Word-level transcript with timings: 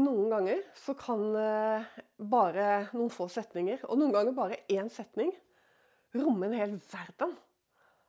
noen 0.00 0.30
ganger 0.32 0.62
så 0.78 0.94
kan 0.98 1.22
eh, 1.38 1.86
bare 2.18 2.68
noen 2.92 3.12
få 3.12 3.28
setninger, 3.32 3.84
og 3.88 4.00
noen 4.00 4.14
ganger 4.14 4.36
bare 4.36 4.60
én 4.72 4.90
setning, 4.92 5.32
romme 6.16 6.48
en 6.48 6.56
hel 6.56 6.76
verden. 6.90 7.34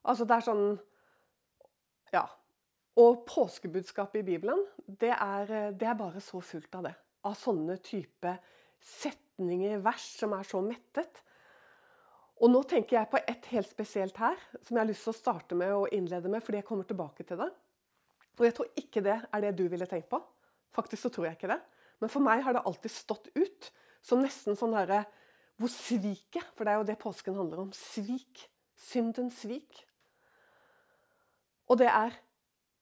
Altså 0.08 0.28
det 0.28 0.38
er 0.38 0.48
sånn 0.50 0.68
Ja. 2.14 2.26
Og 3.00 3.22
påskebudskapet 3.30 4.24
i 4.24 4.28
Bibelen, 4.28 4.60
det 4.88 5.14
er, 5.14 5.52
eh, 5.54 5.72
det 5.72 5.88
er 5.88 6.00
bare 6.00 6.20
så 6.24 6.42
fullt 6.44 6.74
av 6.76 6.90
det. 6.90 6.96
Av 7.24 7.36
sånne 7.38 7.78
type 7.84 8.34
setninger, 8.80 9.80
vers, 9.84 10.08
som 10.18 10.34
er 10.34 10.48
så 10.48 10.60
mettet. 10.64 11.22
Og 12.40 12.52
nå 12.52 12.64
tenker 12.68 12.98
jeg 12.98 13.12
på 13.12 13.20
et 13.20 13.48
helt 13.52 13.70
spesielt 13.70 14.18
her, 14.18 14.40
som 14.64 14.76
jeg 14.76 14.82
har 14.82 14.90
lyst 14.90 15.04
til 15.08 15.14
å 15.14 15.20
starte 15.20 15.56
med 15.60 15.74
og 15.76 15.96
innlede 15.96 16.32
med, 16.32 16.44
fordi 16.44 16.62
jeg 16.62 16.68
kommer 16.68 16.88
tilbake 16.88 17.24
til 17.28 17.40
det. 17.42 17.50
Og 18.40 18.46
jeg 18.48 18.56
tror 18.56 18.70
ikke 18.80 19.04
det 19.04 19.18
er 19.22 19.44
det 19.44 19.56
du 19.60 19.66
ville 19.68 19.88
tenkt 19.90 20.10
på. 20.12 20.22
Faktisk 20.76 21.04
så 21.04 21.12
tror 21.12 21.28
jeg 21.28 21.38
ikke 21.38 21.52
det. 21.52 21.60
Men 22.00 22.12
for 22.12 22.24
meg 22.24 22.44
har 22.46 22.56
det 22.56 22.64
alltid 22.66 22.92
stått 22.94 23.28
ut 23.36 23.72
som 24.06 24.22
nesten 24.24 24.58
sånn 24.60 24.76
herre 24.78 25.04
Hvor 25.60 25.72
sviket 25.74 26.54
For 26.56 26.64
det 26.64 26.72
er 26.72 26.80
jo 26.80 26.88
det 26.88 27.00
påsken 27.02 27.36
handler 27.36 27.66
om. 27.66 27.72
Svik. 27.76 28.46
Syndens 28.80 29.42
svik. 29.44 29.84
Og 31.68 31.78
det 31.82 31.90
er 31.92 32.16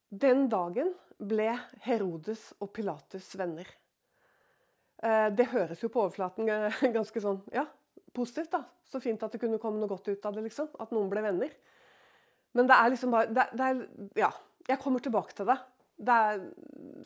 Den 0.08 0.46
dagen 0.52 0.94
ble 1.18 1.50
Herodes 1.82 2.52
og 2.62 2.70
Pilatus 2.76 3.32
venner. 3.36 3.66
Eh, 5.02 5.30
det 5.34 5.50
høres 5.50 5.82
jo 5.82 5.90
på 5.90 6.04
overflaten 6.04 6.46
ganske 6.98 7.22
sånn 7.22 7.42
ja, 7.54 7.66
positivt. 8.14 8.54
da. 8.54 8.62
Så 8.86 9.02
fint 9.04 9.24
at 9.26 9.34
det 9.34 9.42
kunne 9.42 9.60
komme 9.62 9.82
noe 9.82 9.90
godt 9.90 10.08
ut 10.08 10.30
av 10.30 10.38
det. 10.38 10.46
liksom, 10.46 10.70
At 10.80 10.94
noen 10.94 11.10
ble 11.10 11.26
venner. 11.26 11.58
Men 12.54 12.70
det 12.70 12.78
er 12.78 12.94
liksom 12.94 13.12
bare 13.14 13.34
det, 13.34 13.48
det 13.58 13.72
er, 13.72 13.82
Ja, 14.22 14.32
jeg 14.70 14.80
kommer 14.84 15.04
tilbake 15.04 15.36
til 15.36 15.50
det. 15.50 15.58
det 15.98 16.14
er, 16.14 16.42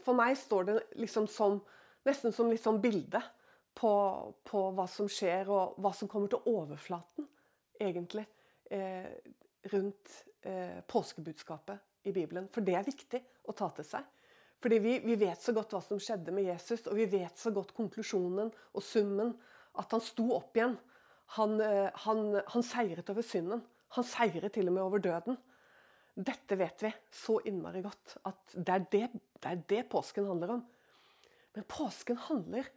for 0.04 0.18
meg 0.18 0.36
står 0.38 0.68
det 0.68 0.78
liksom 1.00 1.28
som 1.32 1.62
Nesten 2.08 2.34
som 2.34 2.50
litt 2.50 2.64
sånn 2.64 2.82
bilde 2.82 3.22
på, 3.78 3.92
på, 4.48 4.64
hva 4.76 4.88
som 4.90 5.10
skjer, 5.12 5.50
og 5.52 5.78
hva 5.82 5.92
som 5.96 6.10
kommer 6.12 6.32
til 6.32 6.50
overflaten, 6.50 7.28
egentlig, 7.82 8.26
eh, 8.74 9.12
rundt 9.72 10.16
eh, 10.48 10.82
påskebudskapet 10.90 12.10
i 12.10 12.14
Bibelen. 12.16 12.50
For 12.52 12.66
det 12.66 12.76
er 12.78 12.88
viktig 12.88 13.22
å 13.50 13.56
ta 13.58 13.70
til 13.76 13.88
seg. 13.88 14.10
Fordi 14.62 14.78
vi, 14.82 14.98
vi, 15.02 15.18
vet 15.18 15.42
så 15.42 15.54
godt 15.58 15.74
hva 15.74 15.82
som 15.82 16.02
skjedde 16.02 16.34
med 16.36 16.46
Jesus, 16.46 16.86
og 16.90 16.98
vi 16.98 17.08
vet 17.10 17.38
så 17.38 17.54
godt 17.54 17.74
konklusjonen 17.78 18.52
og 18.52 18.86
summen. 18.86 19.34
At 19.82 19.94
han 19.96 20.04
sto 20.04 20.28
opp 20.36 20.58
igjen. 20.58 20.76
Han, 21.38 21.56
eh, 21.64 21.88
han, 22.06 22.26
han 22.54 22.66
seiret 22.66 23.10
over 23.14 23.26
synden. 23.26 23.64
Han 23.98 24.08
seiret 24.08 24.54
til 24.56 24.70
og 24.70 24.78
med 24.78 24.84
over 24.84 25.02
døden. 25.04 25.40
Dette 26.12 26.58
vet 26.60 26.84
vi 26.84 26.92
så 27.16 27.40
innmari 27.48 27.82
godt. 27.86 28.18
At 28.28 28.54
det 28.54 28.76
er 28.76 28.86
det, 28.92 29.08
det 29.42 29.52
er 29.54 29.66
det, 29.74 29.82
påsken 29.90 30.28
handler 30.30 30.58
om. 30.58 30.64
Men 31.56 31.68
påsken 31.70 32.20
handler 32.30 32.68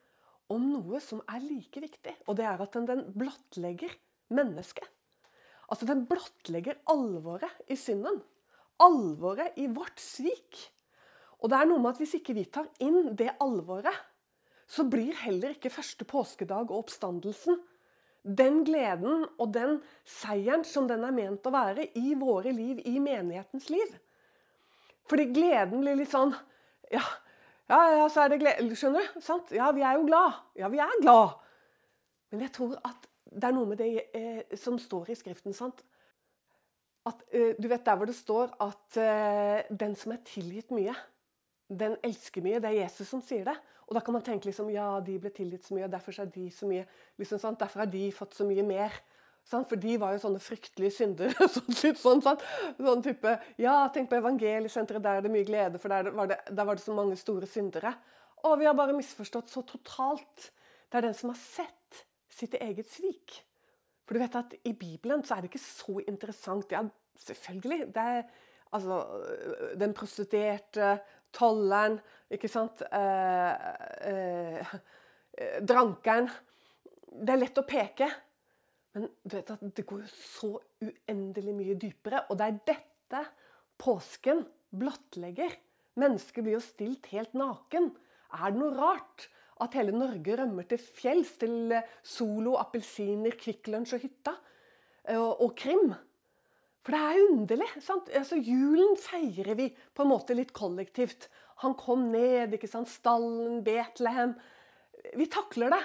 om 0.53 0.65
noe 0.73 1.01
som 1.03 1.23
er 1.31 1.43
like 1.45 1.83
viktig. 1.83 2.15
Og 2.29 2.39
det 2.39 2.47
er 2.49 2.63
at 2.63 2.77
den, 2.77 2.89
den 2.91 3.05
blottlegger 3.15 3.93
mennesket. 4.35 4.87
Altså 5.71 5.89
den 5.89 6.05
blottlegger 6.09 6.81
alvoret 6.91 7.71
i 7.71 7.79
synden. 7.81 8.21
Alvoret 8.83 9.57
i 9.61 9.69
vårt 9.71 10.03
svik. 10.03 10.59
Og 11.41 11.51
det 11.53 11.61
er 11.61 11.69
noe 11.71 11.81
med 11.83 11.95
at 11.95 12.03
hvis 12.03 12.17
ikke 12.19 12.37
vi 12.37 12.49
tar 12.51 12.69
inn 12.85 13.15
det 13.17 13.31
alvoret, 13.43 13.95
så 14.67 14.87
blir 14.89 15.13
heller 15.25 15.55
ikke 15.55 15.73
første 15.73 16.07
påskedag 16.09 16.71
og 16.71 16.85
oppstandelsen 16.85 17.61
den 18.25 18.63
gleden 18.65 19.27
og 19.37 19.53
den 19.53 19.79
seieren 20.09 20.65
som 20.65 20.89
den 20.89 21.05
er 21.05 21.13
ment 21.13 21.45
å 21.45 21.53
være 21.53 21.91
i 22.01 22.15
våre 22.17 22.55
liv, 22.57 22.81
i 22.89 22.97
menighetens 23.03 23.69
liv. 23.69 23.91
Fordi 25.11 25.29
gleden 25.37 25.85
blir 25.85 25.99
litt 26.01 26.13
sånn 26.13 26.33
Ja, 26.93 27.05
ja, 27.71 27.81
ja 27.97 28.05
så 28.13 28.25
er 28.25 28.33
det 28.33 28.41
glede 28.43 28.77
Skjønner 28.77 29.05
du? 29.05 29.25
Sant? 29.25 29.53
Ja, 29.55 29.71
vi 29.77 29.85
er 29.85 29.99
jo 29.99 30.07
glad. 30.09 30.41
Ja, 30.59 30.71
vi 30.73 30.83
er 30.83 31.01
glad. 31.03 31.37
Men 32.33 32.45
jeg 32.45 32.53
tror 32.57 32.77
at 32.85 33.09
det 33.35 33.49
er 33.49 33.55
noe 33.57 33.69
med 33.69 33.81
det 33.81 33.91
eh, 34.15 34.57
som 34.59 34.79
står 34.79 35.11
i 35.11 35.19
Skriften. 35.19 35.55
sant? 35.57 35.83
At, 37.09 37.23
eh, 37.33 37.55
du 37.59 37.69
vet 37.69 37.85
der 37.85 37.97
hvor 37.99 38.09
det 38.09 38.17
står 38.17 38.55
at 38.63 38.99
eh, 39.01 39.65
den 39.71 39.97
som 39.99 40.15
er 40.15 40.23
tilgitt 40.29 40.71
mye, 40.75 40.95
den 41.69 41.97
elsker 42.05 42.45
mye. 42.45 42.61
Det 42.63 42.71
er 42.71 42.85
Jesus 42.85 43.09
som 43.11 43.23
sier 43.25 43.47
det. 43.49 43.57
Og 43.89 43.97
da 43.97 44.01
kan 44.05 44.17
man 44.17 44.25
tenke 44.25 44.49
liksom, 44.49 44.71
ja, 44.73 45.01
de 45.05 45.19
ble 45.21 45.33
tilgitt 45.35 45.67
så 45.67 45.77
mye, 45.77 45.89
og 45.89 45.93
derfor 45.93 46.17
er 46.21 46.31
de 46.33 46.47
så 46.53 46.69
mye, 46.69 46.87
liksom, 47.21 47.57
derfor 47.61 47.85
har 47.85 47.91
de 47.93 48.07
fått 48.17 48.37
så 48.37 48.47
mye 48.49 48.65
mer. 48.65 48.97
For 49.45 49.77
de 49.77 49.95
var 50.01 50.15
jo 50.15 50.23
sånne 50.23 50.41
fryktelige 50.41 50.97
syndere. 50.97 51.49
sånn, 51.55 51.77
sånn, 51.77 52.23
sånn, 52.25 52.45
sånn 52.79 53.05
type 53.05 53.35
Ja, 53.61 53.77
tenk 53.93 54.09
på 54.11 54.19
evangeliesenteret, 54.19 55.05
der 55.05 55.21
er 55.21 55.27
det 55.27 55.33
mye 55.35 55.47
glede, 55.47 55.81
for 55.83 55.93
der 55.93 56.09
var 56.17 56.31
det, 56.31 56.39
der 56.49 56.69
var 56.69 56.79
det 56.79 56.85
så 56.85 56.97
mange 56.97 57.19
store 57.21 57.49
syndere. 57.51 57.93
Og 58.45 58.59
vi 58.61 58.69
har 58.69 58.77
bare 58.77 58.97
misforstått 58.97 59.53
så 59.53 59.65
totalt. 59.69 60.51
Det 60.89 61.01
er 61.01 61.09
den 61.09 61.17
som 61.17 61.33
har 61.33 61.41
sett 61.41 62.05
sitt 62.33 62.57
eget 62.59 62.89
svik. 62.91 63.39
For 64.05 64.17
du 64.17 64.21
vet 64.21 64.37
at 64.37 64.57
i 64.69 64.75
Bibelen 64.77 65.25
så 65.25 65.37
er 65.37 65.45
det 65.45 65.53
ikke 65.53 65.65
så 65.65 65.99
interessant. 66.05 66.73
Ja, 66.73 66.83
selvfølgelig. 67.25 67.87
Det 67.95 68.09
er 68.17 68.25
altså 68.75 69.01
den 69.81 69.95
prostituerte, 69.97 70.99
tolleren, 71.35 71.99
ikke 72.31 72.51
sant 72.51 72.83
eh, 72.93 73.53
eh, 74.11 74.75
Drankeren. 75.67 76.29
Det 77.15 77.33
er 77.33 77.41
lett 77.41 77.59
å 77.59 77.67
peke, 77.67 78.07
men 78.95 79.09
du 79.25 79.35
vet 79.35 79.51
at 79.51 79.63
det 79.75 79.87
går 79.91 80.05
jo 80.05 80.11
så 80.15 80.51
uendelig 80.85 81.55
mye 81.57 81.77
dypere. 81.83 82.25
Og 82.31 82.39
det 82.39 82.47
er 82.47 82.61
dette 82.71 83.23
påsken 83.83 84.45
blottlegger. 84.75 85.57
Mennesket 85.99 86.47
blir 86.47 86.57
jo 86.57 86.63
stilt 86.63 87.09
helt 87.11 87.35
naken. 87.39 87.91
Er 88.35 88.55
det 88.55 88.61
noe 88.61 88.75
rart 88.79 89.29
at 89.63 89.75
hele 89.79 89.95
Norge 89.95 90.37
rømmer 90.39 90.67
til 90.71 90.79
fjells, 90.83 91.35
til 91.43 91.75
Solo, 92.07 92.57
appelsiner, 92.61 93.35
Kvikk 93.39 93.71
og 93.75 94.03
hytta? 94.03 94.35
Og, 95.15 95.43
og 95.43 95.55
Krim? 95.59 95.95
For 96.85 96.95
det 96.95 97.01
er 97.01 97.27
underlig. 97.33 97.69
sant? 97.81 98.11
Altså, 98.15 98.37
Julen 98.37 98.95
feirer 99.01 99.57
vi 99.59 99.71
på 99.73 100.05
en 100.05 100.11
måte 100.11 100.37
litt 100.37 100.53
kollektivt. 100.55 101.31
Han 101.65 101.75
kom 101.79 102.11
ned, 102.13 102.55
ikke 102.55 102.69
sant? 102.69 102.91
stallen, 102.93 103.63
Betlehem. 103.65 104.35
Vi 105.17 105.27
takler 105.33 105.73
det. 105.73 105.83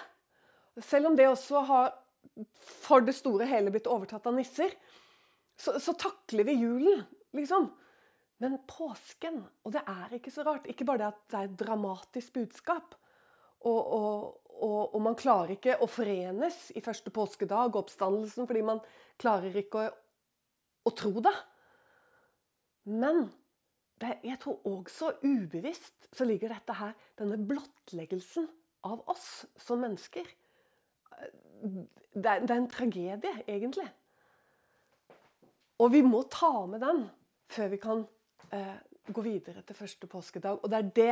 Selv 0.83 1.09
om 1.09 1.17
det 1.17 1.27
også 1.29 1.63
har 1.69 1.93
for 2.61 3.03
det 3.05 3.15
store 3.17 3.47
hele 3.49 3.73
blitt 3.73 3.89
overtatt 3.89 4.27
av 4.29 4.35
nisser, 4.37 4.73
så, 5.59 5.75
så 5.79 5.93
takler 5.99 6.47
vi 6.47 6.59
julen, 6.61 7.03
liksom. 7.35 7.69
Men 8.39 8.55
påsken 8.63 9.41
Og 9.67 9.73
det 9.75 9.81
er 9.83 10.13
ikke 10.15 10.31
så 10.31 10.45
rart. 10.47 10.69
Ikke 10.71 10.85
bare 10.87 11.01
det 11.01 11.07
at 11.09 11.23
det 11.27 11.39
er 11.39 11.47
et 11.49 11.57
dramatisk 11.59 12.37
budskap. 12.37 12.93
Og, 13.67 13.79
og, 13.97 14.37
og, 14.55 14.93
og 14.95 15.01
man 15.03 15.17
klarer 15.19 15.57
ikke 15.57 15.75
å 15.83 15.89
forenes 15.91 16.69
i 16.71 16.83
første 16.83 17.11
påskedag, 17.11 17.73
og 17.73 17.81
oppstandelsen, 17.81 18.47
fordi 18.47 18.63
man 18.63 18.79
klarer 19.19 19.59
ikke 19.59 19.89
å 19.89 19.89
å 20.89 20.95
tro 20.95 21.13
det. 21.23 21.35
Men 22.89 23.27
det, 23.99 24.15
jeg 24.25 24.39
tror 24.41 24.61
også 24.67 25.13
ubevisst 25.25 26.09
så 26.15 26.27
ligger 26.27 26.53
dette 26.53 26.75
her, 26.79 26.95
denne 27.19 27.39
blottleggelsen 27.49 28.47
av 28.87 29.03
oss 29.11 29.45
som 29.59 29.81
mennesker. 29.83 30.27
Det 31.59 32.25
er, 32.25 32.39
det 32.43 32.51
er 32.51 32.59
en 32.59 32.69
tragedie, 32.71 33.33
egentlig. 33.47 33.87
Og 35.79 35.91
vi 35.93 36.01
må 36.03 36.23
ta 36.31 36.51
med 36.67 36.83
den 36.83 37.05
før 37.49 37.69
vi 37.71 37.79
kan 37.81 38.03
eh, 38.53 38.77
gå 39.13 39.23
videre 39.25 39.63
til 39.65 39.75
første 39.75 40.07
påskedag. 40.07 40.59
Og 40.63 40.71
det 40.71 40.79
er 40.79 40.89
det 40.95 41.11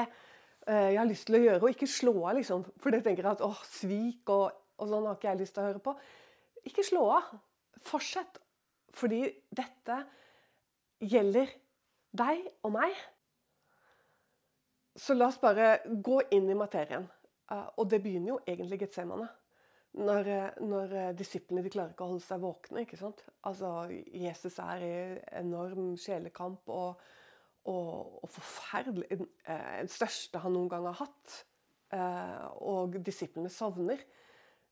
eh, 0.68 0.90
jeg 0.94 1.00
har 1.00 1.10
lyst 1.10 1.28
til 1.30 1.40
å 1.40 1.44
gjøre, 1.44 1.62
og 1.62 1.74
ikke 1.74 1.90
slå 1.90 2.14
av, 2.24 2.36
liksom. 2.38 2.66
For 2.84 2.94
det 2.94 3.04
tenker 3.06 3.24
jeg 3.24 3.38
at 3.38 3.46
åh, 3.46 3.62
svik 3.72 4.34
og, 4.34 4.58
og 4.78 4.92
sånn 4.92 5.08
har 5.08 5.18
ikke 5.18 5.32
jeg 5.32 5.42
lyst 5.42 5.56
til 5.58 5.64
å 5.64 5.70
høre 5.70 5.84
på. 5.84 5.96
Ikke 6.68 6.86
slå 6.86 7.06
av. 7.16 7.32
Fortsett 7.88 8.42
fordi 8.98 9.22
dette 9.54 10.02
gjelder 11.06 11.52
deg 12.18 12.48
og 12.66 12.74
meg. 12.74 12.96
Så 14.98 15.14
la 15.14 15.28
oss 15.30 15.38
bare 15.42 15.78
gå 15.86 16.24
inn 16.34 16.50
i 16.50 16.58
materien. 16.58 17.06
Eh, 17.52 17.68
og 17.78 17.90
det 17.92 18.02
begynner 18.04 18.36
jo 18.36 18.40
egentlig 18.46 18.82
Getsemane. 18.84 19.30
Når, 19.98 20.28
eh, 20.30 20.58
når 20.62 20.92
eh, 20.94 21.14
disiplene 21.18 21.64
de 21.66 21.72
klarer 21.74 21.94
ikke 21.94 22.06
å 22.06 22.12
holde 22.14 22.26
seg 22.26 22.42
våkne. 22.44 22.84
ikke 22.84 23.00
sant? 23.00 23.24
Altså, 23.50 23.72
Jesus 24.14 24.60
er 24.62 24.86
i 24.86 24.96
enorm 25.40 25.96
sjelekamp 26.02 26.70
og, 26.74 27.02
og, 27.66 28.20
og 28.22 28.32
forferdelig. 28.32 29.22
Den 29.48 29.92
største 29.92 30.44
han 30.44 30.54
noen 30.56 30.70
gang 30.72 30.86
har 30.90 31.02
hatt. 31.02 31.40
Og 32.68 32.98
disiplene 33.00 33.50
sovner. 33.52 34.02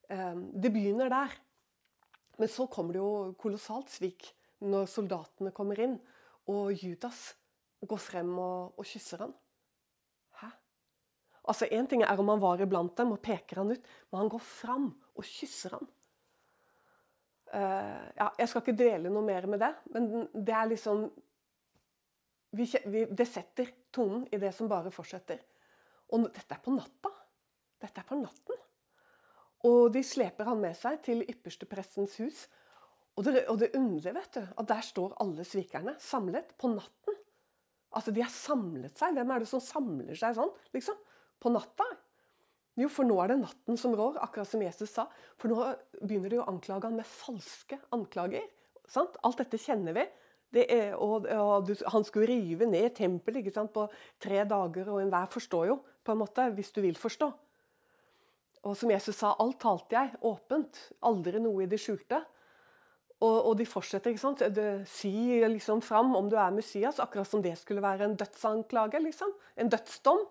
Det 0.05 0.71
begynner 0.71 1.09
der. 1.09 1.35
Men 2.37 2.51
så 2.51 2.67
kommer 2.71 2.95
det 2.95 3.01
jo 3.01 3.35
kolossalt 3.39 3.91
svik 3.93 4.27
når 4.65 4.89
soldatene 4.91 5.53
kommer 5.55 5.79
inn, 5.83 5.95
og 6.51 6.75
Judas 6.77 7.33
går 7.85 8.01
frem 8.01 8.31
og, 8.39 8.75
og 8.79 8.87
kysser 8.87 9.25
han. 9.25 9.33
Hæ? 10.41 10.49
Altså, 11.45 11.69
Én 11.71 11.87
ting 11.89 12.03
er 12.03 12.19
om 12.19 12.31
han 12.33 12.43
var 12.43 12.63
iblant 12.63 12.95
dem 12.97 13.13
og 13.15 13.21
peker 13.23 13.61
han 13.61 13.73
ut, 13.75 13.89
men 14.11 14.23
han 14.23 14.31
går 14.31 14.43
fram 14.43 14.89
og 15.15 15.27
kysser 15.27 15.77
han. 15.77 15.87
Uh, 17.55 18.05
ja, 18.17 18.29
jeg 18.41 18.49
skal 18.51 18.63
ikke 18.63 18.77
dele 18.79 19.11
noe 19.13 19.23
mer 19.23 19.45
med 19.47 19.61
det, 19.63 19.71
men 19.93 20.09
det 20.33 20.55
er 20.55 20.71
liksom 20.71 21.05
vi, 22.55 22.65
vi, 22.87 23.03
Det 23.11 23.27
setter 23.27 23.69
tonen 23.93 24.25
i 24.31 24.39
det 24.39 24.51
som 24.55 24.69
bare 24.71 24.91
fortsetter. 24.93 25.41
Og 26.15 26.27
dette 26.29 26.55
er 26.55 26.61
på 26.63 26.73
natta. 26.75 27.11
Dette 27.81 28.01
er 28.01 28.07
på 28.07 28.17
natten. 28.19 28.61
Og 29.67 29.89
de 29.91 30.03
sleper 30.05 30.47
han 30.47 30.61
med 30.61 30.77
seg 30.77 31.01
til 31.03 31.25
yppersteprestens 31.25 32.15
hus. 32.21 32.45
Og 33.15 33.25
det, 33.27 33.45
og 33.51 33.59
det 33.59 33.73
underlige, 33.75 34.13
vet 34.15 34.37
du, 34.37 34.41
at 34.43 34.69
der 34.69 34.83
står 34.83 35.15
alle 35.23 35.45
svikerne 35.47 35.95
samlet 35.99 36.51
på 36.59 36.71
natten. 36.71 37.19
Altså, 37.95 38.11
de 38.11 38.23
har 38.23 38.31
samlet 38.31 38.99
seg. 38.99 39.15
Hvem 39.15 39.31
er 39.31 39.43
det 39.43 39.49
som 39.49 39.63
samler 39.63 40.19
seg 40.19 40.35
sånn, 40.37 40.51
liksom? 40.75 40.99
På 41.41 41.51
natta? 41.53 41.87
Jo, 42.75 42.89
for 42.91 43.07
nå 43.07 43.15
er 43.23 43.31
det 43.31 43.39
natten 43.39 43.79
som 43.79 43.95
rår, 43.95 44.19
akkurat 44.23 44.49
som 44.49 44.63
Jesus 44.63 44.91
sa. 44.91 45.07
For 45.39 45.51
nå 45.51 45.69
begynner 46.01 46.33
de 46.33 46.41
å 46.41 46.49
anklage 46.51 46.89
han 46.89 46.97
med 46.99 47.07
falske 47.07 47.79
anklager. 47.95 48.43
Sant? 48.91 49.15
Alt 49.23 49.39
dette 49.43 49.59
kjenner 49.61 49.95
vi. 49.95 50.05
Er, 50.55 50.93
og, 51.01 51.25
og, 51.27 51.71
han 51.91 52.05
skulle 52.07 52.29
rive 52.29 52.67
ned 52.69 52.93
tempelet 52.95 53.47
på 53.73 53.87
tre 54.23 54.43
dager, 54.47 54.91
og 54.91 55.01
enhver 55.01 55.31
forstår 55.31 55.71
jo, 55.71 55.79
på 56.05 56.13
en 56.13 56.21
måte, 56.21 56.45
hvis 56.55 56.71
du 56.75 56.79
vil 56.83 56.99
forstå. 56.99 57.31
Og 58.65 58.77
som 58.77 58.91
Jesus 58.91 59.17
sa, 59.19 59.33
alt 59.39 59.59
talte 59.61 59.97
jeg 59.97 60.15
åpent, 60.25 60.79
aldri 61.05 61.41
noe 61.41 61.65
i 61.65 61.69
det 61.69 61.79
skjulte. 61.81 62.21
Og, 63.23 63.35
og 63.49 63.53
de 63.59 63.67
fortsetter. 63.67 64.11
ikke 64.11 64.21
sant? 64.21 64.41
Det, 64.55 64.69
si 64.89 65.13
liksom 65.47 65.83
fram 65.85 66.15
om 66.17 66.27
du 66.29 66.35
er 66.39 66.55
Messias, 66.55 66.99
akkurat 66.99 67.29
som 67.29 67.43
det 67.43 67.55
skulle 67.59 67.83
være 67.83 68.09
en 68.09 68.17
dødsanklage. 68.19 68.99
liksom. 69.05 69.31
En 69.55 69.71
dødsdom. 69.71 70.25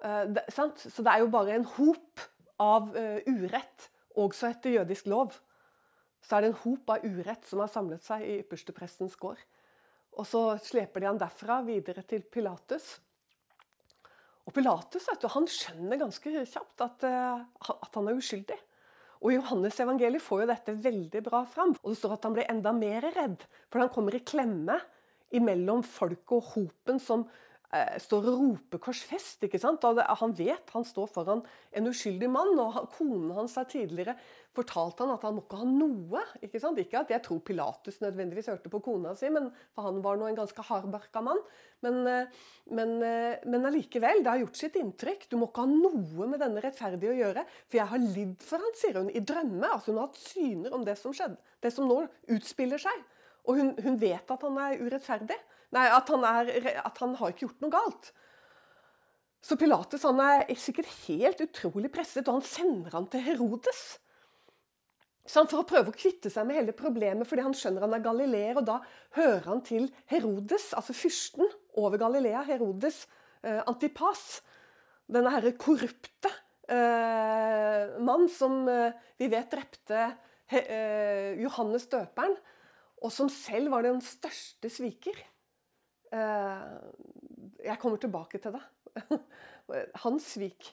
Uh, 0.00 0.24
det, 0.32 0.46
Så 0.50 1.04
det 1.04 1.12
er 1.12 1.22
jo 1.24 1.32
bare 1.32 1.54
en 1.58 1.68
hop 1.76 2.26
av 2.60 2.90
uh, 2.96 3.20
urett, 3.28 3.90
også 4.20 4.50
etter 4.50 4.80
jødisk 4.80 5.06
lov 5.12 5.36
så 6.30 6.36
er 6.36 6.44
det 6.44 6.50
en 6.52 6.60
hop 6.62 6.92
av 6.94 7.04
urett 7.04 7.46
som 7.48 7.62
har 7.62 7.70
samlet 7.72 8.04
seg 8.04 8.22
i 8.22 8.38
yppersteprestens 8.42 9.16
gård. 9.18 9.40
Og 10.18 10.26
så 10.28 10.42
sleper 10.62 11.02
de 11.02 11.08
han 11.08 11.20
derfra 11.20 11.60
videre 11.66 12.04
til 12.06 12.22
Pilatus. 12.22 12.98
Og 14.46 14.54
Pilatus 14.56 15.08
du, 15.20 15.28
han 15.30 15.48
skjønner 15.50 16.00
ganske 16.00 16.44
kjapt 16.52 16.84
at, 16.86 17.06
uh, 17.06 17.72
at, 17.74 17.92
han 17.96 18.10
er 18.10 18.18
uskyldig. 18.20 18.58
Og 19.20 19.34
Johannes 19.34 19.76
evangeliet 19.82 20.24
får 20.24 20.44
jo 20.44 20.50
dette 20.52 20.76
veldig 20.86 21.22
bra 21.26 21.42
fram. 21.48 21.74
Og 21.82 21.92
det 21.92 21.98
står 22.00 22.16
at 22.16 22.26
han 22.28 22.36
blir 22.36 22.48
enda 22.52 22.72
mer 22.76 23.04
redd, 23.16 23.44
for 23.68 23.82
han 23.82 23.92
kommer 23.92 24.16
i 24.16 24.24
klemme 24.24 24.78
imellom 25.36 25.84
folket 25.86 26.38
og 26.38 26.46
hopen 26.54 26.98
som 27.02 27.26
eh, 27.26 27.49
står 28.02 28.24
og 28.26 28.40
roper 28.40 28.78
'korsfest'. 28.82 29.44
ikke 29.46 29.58
sant? 29.62 29.84
Og 29.84 30.00
han 30.02 30.32
vet 30.34 30.70
han 30.74 30.84
står 30.84 31.06
foran 31.06 31.42
en 31.72 31.86
uskyldig 31.86 32.30
mann, 32.30 32.58
og 32.58 32.90
konen 32.96 33.30
hans 33.30 33.54
har 33.54 33.64
tidligere 33.70 34.16
fortalt 34.56 34.98
han 35.02 35.12
at 35.14 35.24
han 35.26 35.36
må 35.36 35.44
ikke 35.44 35.60
ha 35.60 35.66
noe. 35.68 36.22
Ikke 36.42 36.60
sant? 36.62 36.78
Ikke 36.82 37.02
at 37.04 37.12
jeg 37.12 37.22
tror 37.22 37.40
Pilatus 37.46 38.00
nødvendigvis 38.02 38.50
hørte 38.50 38.72
på 38.72 38.80
kona 38.82 39.14
si, 39.18 39.30
men, 39.32 39.50
for 39.74 39.86
han 39.86 40.00
var 40.04 40.18
nå 40.18 40.30
en 40.30 40.38
ganske 40.40 40.64
hardbarka 40.66 41.22
mann. 41.24 41.38
Men, 41.84 42.00
eh, 42.10 42.40
eh, 42.74 43.46
men 43.46 43.68
allikevel, 43.70 44.24
det 44.24 44.32
har 44.32 44.42
gjort 44.42 44.60
sitt 44.60 44.80
inntrykk. 44.80 45.28
Du 45.30 45.38
må 45.38 45.50
ikke 45.50 45.64
ha 45.64 45.70
noe 45.70 46.26
med 46.26 46.42
denne 46.42 46.64
rettferdige 46.64 47.14
å 47.14 47.20
gjøre. 47.20 47.46
For 47.68 47.80
jeg 47.80 47.92
har 47.92 48.02
lidd 48.02 48.42
for 48.42 48.66
han, 48.66 48.74
sier 48.80 48.98
hun, 48.98 49.12
i 49.14 49.22
drømme. 49.22 49.70
Altså 49.70 49.92
Hun 49.92 50.02
har 50.02 50.10
hatt 50.10 50.20
syner 50.24 50.74
om 50.74 50.84
det 50.84 50.98
som 50.98 51.14
skjedde. 51.14 51.38
Det 51.62 51.72
som 51.74 51.88
nå 51.88 52.02
utspiller 52.34 52.82
seg. 52.82 53.06
Og 53.48 53.56
hun, 53.56 53.72
hun 53.80 53.96
vet 54.00 54.30
at 54.30 54.42
han 54.46 54.58
er 54.58 54.82
urettferdig. 54.82 55.38
Nei, 55.74 55.86
at 55.94 56.10
han, 56.10 56.26
er, 56.26 56.50
at 56.82 56.98
han 57.02 57.14
har 57.20 57.32
ikke 57.32 57.46
gjort 57.46 57.64
noe 57.64 57.74
galt. 57.74 58.10
Så 59.40 59.56
Pilatus 59.56 60.04
han 60.04 60.20
er 60.20 60.44
sikkert 60.58 60.90
helt 61.06 61.40
utrolig 61.44 61.90
presset, 61.94 62.26
og 62.28 62.40
han 62.40 62.46
sender 62.46 62.96
han 62.96 63.08
til 63.12 63.22
Herodes. 63.24 63.84
Så 65.30 65.44
For 65.46 65.62
å 65.62 65.68
prøve 65.68 65.92
å 65.92 65.96
kvitte 65.96 66.30
seg 66.32 66.46
med 66.48 66.58
hele 66.58 66.74
problemet, 66.76 67.28
fordi 67.28 67.44
han 67.46 67.54
skjønner 67.54 67.86
han 67.86 67.94
er 67.94 68.04
galileer. 68.04 68.58
Og 68.58 68.66
da 68.66 68.80
hører 69.14 69.46
han 69.46 69.62
til 69.66 69.86
Herodes, 70.10 70.72
altså 70.76 70.96
fyrsten 70.96 71.46
over 71.78 72.00
Galilea, 72.02 72.42
Herodes 72.48 73.04
eh, 73.46 73.60
Antipas. 73.70 74.40
Denne 75.10 75.30
herre 75.34 75.54
korrupte 75.58 76.32
eh, 76.70 77.98
mann 78.02 78.26
som 78.32 78.64
eh, 78.70 78.96
vi 79.20 79.30
vet 79.30 79.50
drepte 79.52 80.02
eh, 80.50 81.38
Johannes 81.40 81.86
døperen, 81.92 82.34
og 83.00 83.14
som 83.14 83.30
selv 83.32 83.72
var 83.72 83.86
den 83.86 84.02
største 84.04 84.68
sviker. 84.72 85.16
Eh, 86.10 86.66
jeg 87.64 87.78
kommer 87.82 88.00
tilbake 88.02 88.40
til 88.42 88.56
det. 88.56 88.62
Hans 90.04 90.32
svik. 90.34 90.72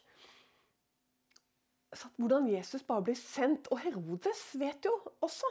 Hvordan 2.17 2.49
Jesus 2.51 2.83
bare 2.87 3.05
blir 3.05 3.17
sendt. 3.19 3.69
Og 3.71 3.81
Herodes 3.83 4.49
vet 4.59 4.85
jo 4.85 4.93
også 5.21 5.49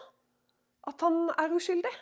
at 0.87 1.03
han 1.03 1.31
er 1.35 1.55
uskyldig. 1.55 1.93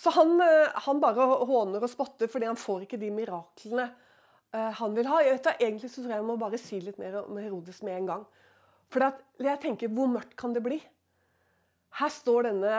Så 0.00 0.12
han, 0.14 0.36
eh, 0.40 0.70
han 0.86 1.00
bare 1.02 1.26
håner 1.44 1.82
og 1.82 1.90
spotter 1.92 2.30
fordi 2.30 2.48
han 2.48 2.58
får 2.58 2.86
ikke 2.86 3.00
de 3.00 3.10
miraklene 3.12 3.88
eh, 4.54 4.70
han 4.78 4.94
vil 4.96 5.08
ha. 5.10 5.20
Jeg 5.24 5.38
vet, 5.38 5.50
egentlig 5.58 5.90
så 5.90 6.00
tror 6.00 6.14
jeg 6.14 6.22
jeg 6.22 6.28
må 6.30 6.38
bare 6.40 6.60
si 6.60 6.80
litt 6.80 7.00
mer 7.02 7.18
om 7.24 7.40
Herodes 7.40 7.82
med 7.86 7.98
en 7.98 8.08
gang. 8.14 8.24
For 8.90 9.04
jeg 9.38 9.60
tenker, 9.62 9.92
hvor 9.94 10.08
mørkt 10.10 10.34
kan 10.38 10.54
det 10.54 10.64
bli? 10.64 10.80
Her 12.00 12.10
står 12.10 12.48
denne 12.48 12.78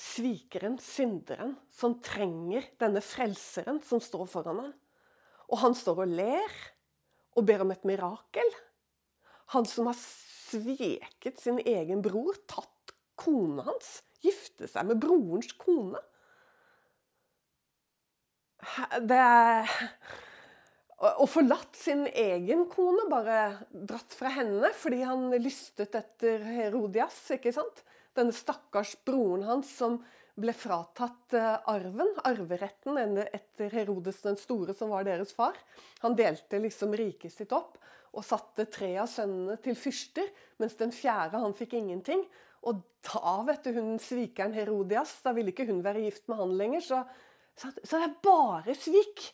svikeren, 0.00 0.78
synderen, 0.82 1.54
som 1.70 1.98
trenger 2.02 2.66
denne 2.82 3.02
frelseren 3.04 3.80
som 3.86 4.02
står 4.02 4.26
foran 4.30 4.62
ham. 4.64 4.72
Og 5.52 5.60
han 5.62 5.76
står 5.78 6.04
og 6.04 6.14
ler 6.18 6.56
og 7.34 7.46
ber 7.46 7.62
om 7.64 7.72
et 7.74 7.86
mirakel. 7.86 8.50
Han 9.54 9.66
som 9.68 9.90
har 9.90 9.98
sveket 9.98 11.40
sin 11.42 11.60
egen 11.62 12.02
bror, 12.02 12.36
tatt 12.50 12.94
kona 13.18 13.66
hans, 13.68 14.00
gifte 14.24 14.68
seg 14.70 14.88
med 14.88 15.00
brorens 15.02 15.52
kone. 15.60 16.00
Det 19.04 19.18
er 19.20 19.68
Og 21.04 21.26
forlatt 21.28 21.76
sin 21.76 22.06
egen 22.06 22.62
kone, 22.72 23.02
bare 23.10 23.66
dratt 23.68 24.14
fra 24.16 24.30
henne 24.32 24.70
fordi 24.78 25.02
han 25.04 25.26
lystet 25.42 25.92
etter 25.98 26.40
Herodias, 26.46 27.18
ikke 27.34 27.52
sant? 27.52 27.82
Denne 28.16 28.34
stakkars 28.34 28.94
broren 29.06 29.44
hans 29.46 29.70
som 29.78 29.98
ble 30.34 30.54
fratatt 30.56 31.34
eh, 31.38 31.50
arven, 31.70 32.10
arveretten, 32.26 33.18
etter 33.24 33.74
Herodes 33.74 34.22
den 34.24 34.38
store, 34.40 34.74
som 34.74 34.90
var 34.90 35.06
deres 35.06 35.34
far. 35.36 35.58
Han 36.02 36.16
delte 36.18 36.58
liksom 36.62 36.94
riket 36.98 37.34
sitt 37.34 37.54
opp 37.54 37.78
og 38.14 38.26
satte 38.26 38.66
tre 38.70 38.92
av 39.02 39.08
sønnene 39.10 39.56
til 39.62 39.76
fyrster, 39.78 40.26
mens 40.62 40.76
den 40.78 40.92
fjerde 40.94 41.40
han 41.42 41.54
fikk 41.58 41.76
ingenting. 41.78 42.22
Og 42.64 42.82
da, 43.04 43.36
vet 43.46 43.66
du, 43.66 43.74
hun 43.76 43.96
svikeren 44.02 44.54
Herodias, 44.56 45.16
da 45.24 45.34
ville 45.36 45.52
ikke 45.52 45.66
hun 45.68 45.82
være 45.84 46.04
gift 46.06 46.28
med 46.30 46.38
han 46.40 46.54
lenger. 46.58 46.84
Så, 46.86 47.00
så, 47.58 47.70
så 47.82 47.98
det 47.98 48.06
er 48.06 48.20
bare 48.24 48.76
svik. 48.78 49.26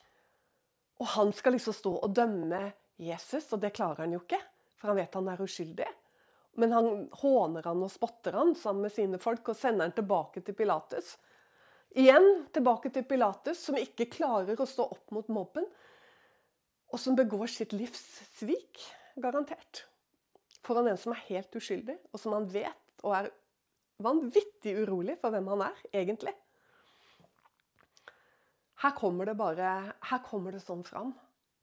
Og 1.00 1.12
han 1.14 1.33
skal 1.37 1.57
liksom 1.57 1.76
stå 1.76 1.93
og 2.00 2.16
dømme 2.16 2.64
Jesus, 3.00 3.47
og 3.54 3.62
det 3.62 3.73
klarer 3.76 4.04
han 4.04 4.16
jo 4.16 4.23
ikke. 4.25 4.40
For 4.81 4.93
han 4.93 5.00
vet 5.00 5.16
han 5.16 5.28
er 5.33 5.45
uskyldig. 5.45 5.88
Men 6.59 6.73
han 6.75 6.88
håner 7.23 7.66
han 7.69 7.83
og 7.85 7.92
spotter 7.92 8.35
han 8.38 8.54
sammen 8.59 8.88
med 8.88 8.95
sine 8.95 9.21
folk 9.23 9.52
og 9.52 9.59
sender 9.59 9.87
han 9.87 9.95
tilbake 9.97 10.42
til 10.45 10.57
Pilatus. 10.59 11.14
Igjen 11.99 12.47
tilbake 12.54 12.90
til 12.95 13.07
Pilatus, 13.07 13.62
som 13.66 13.78
ikke 13.78 14.11
klarer 14.11 14.59
å 14.59 14.69
stå 14.69 14.87
opp 14.95 15.14
mot 15.14 15.30
mobben. 15.30 15.66
Og 16.90 16.99
som 16.99 17.16
begår 17.19 17.50
sitt 17.50 17.75
livs 17.75 18.02
svik, 18.38 18.83
garantert. 19.19 19.85
Foran 20.66 20.90
en 20.90 20.99
som 21.00 21.14
er 21.14 21.25
helt 21.28 21.54
uskyldig, 21.57 21.97
og 22.11 22.21
som 22.21 22.35
han 22.37 22.47
vet 22.50 23.04
og 23.07 23.14
er 23.16 23.30
vanvittig 24.02 24.75
urolig 24.83 25.16
for 25.21 25.33
hvem 25.35 25.49
han 25.54 25.66
er, 25.71 25.83
egentlig. 26.02 26.35
Her 28.80 28.95
kommer 28.97 29.28
det 29.28 29.37
bare 29.37 29.73
Her 30.09 30.23
kommer 30.25 30.54
det 30.54 30.62
sånn 30.64 30.85
fram. 30.87 31.12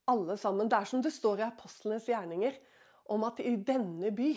Alle 0.08 0.38
sammen. 0.40 0.68
Det 0.70 0.78
er 0.78 0.88
som 0.88 1.02
det 1.04 1.12
står 1.12 1.42
i 1.42 1.48
apostlenes 1.48 2.06
gjerninger 2.08 2.56
om 3.12 3.24
at 3.28 3.40
i 3.40 3.56
denne 3.56 4.12
by 4.14 4.30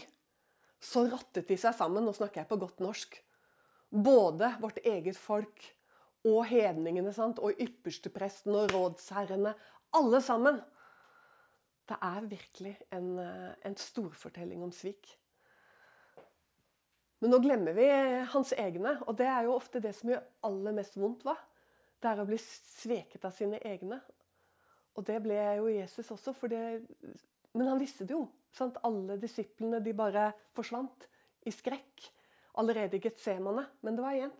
så 0.81 1.05
rattet 1.09 1.47
de 1.47 1.57
seg 1.61 1.75
sammen, 1.77 2.03
nå 2.05 2.13
snakker 2.17 2.41
jeg 2.41 2.49
på 2.49 2.57
godt 2.61 2.81
norsk, 2.81 3.19
både 3.91 4.49
vårt 4.63 4.79
eget 4.87 5.19
folk 5.19 5.67
og 6.25 6.45
hedningene 6.49 7.13
sant? 7.13 7.41
og 7.41 7.57
ypperstepresten 7.61 8.55
og 8.57 8.73
rådsherrene. 8.73 9.53
Alle 9.97 10.21
sammen. 10.23 10.61
Det 11.89 11.97
er 12.01 12.27
virkelig 12.29 12.75
en, 12.95 13.19
eh, 13.19 13.53
en 13.67 13.75
storfortelling 13.75 14.63
om 14.63 14.71
svik. 14.71 15.17
Men 17.21 17.33
nå 17.33 17.39
glemmer 17.43 17.75
vi 17.77 17.87
hans 18.33 18.53
egne, 18.57 18.95
og 19.05 19.17
det 19.17 19.27
er 19.27 19.45
jo 19.45 19.57
ofte 19.57 19.81
det 19.83 19.93
som 19.93 20.09
gjør 20.09 20.23
aller 20.47 20.73
mest 20.73 20.95
vondt. 20.97 21.23
hva? 21.23 21.35
Det 22.01 22.09
er 22.09 22.21
å 22.21 22.25
bli 22.25 22.37
sveket 22.41 23.25
av 23.25 23.33
sine 23.35 23.59
egne. 23.59 24.01
Og 24.97 25.05
det 25.05 25.21
ble 25.21 25.37
jo 25.57 25.67
Jesus 25.67 26.09
også, 26.11 26.33
det, 26.49 26.81
men 27.53 27.67
han 27.67 27.79
visste 27.79 28.07
det 28.07 28.15
jo. 28.15 28.25
Sant? 28.55 28.79
Alle 28.87 29.17
disiplene 29.21 29.79
de 29.83 29.93
bare 29.95 30.31
forsvant 30.55 31.07
i 31.47 31.53
skrekk 31.53 32.07
allerede 32.59 32.97
i 32.97 33.03
Getsemane. 33.03 33.65
Men 33.81 33.97
det 33.97 34.03
var 34.03 34.17
igjen. 34.17 34.33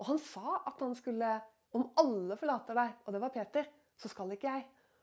Og 0.00 0.10
han 0.10 0.20
sa 0.22 0.62
at 0.66 0.80
han 0.84 0.96
skulle 0.98 1.36
Om 1.76 1.82
alle 2.00 2.36
forlater 2.40 2.76
deg, 2.78 2.92
og 3.04 3.12
det 3.12 3.20
var 3.20 3.32
Peter, 3.34 3.66
så 4.00 4.08
skal 4.08 4.30
ikke 4.32 4.48
jeg. 4.48 4.62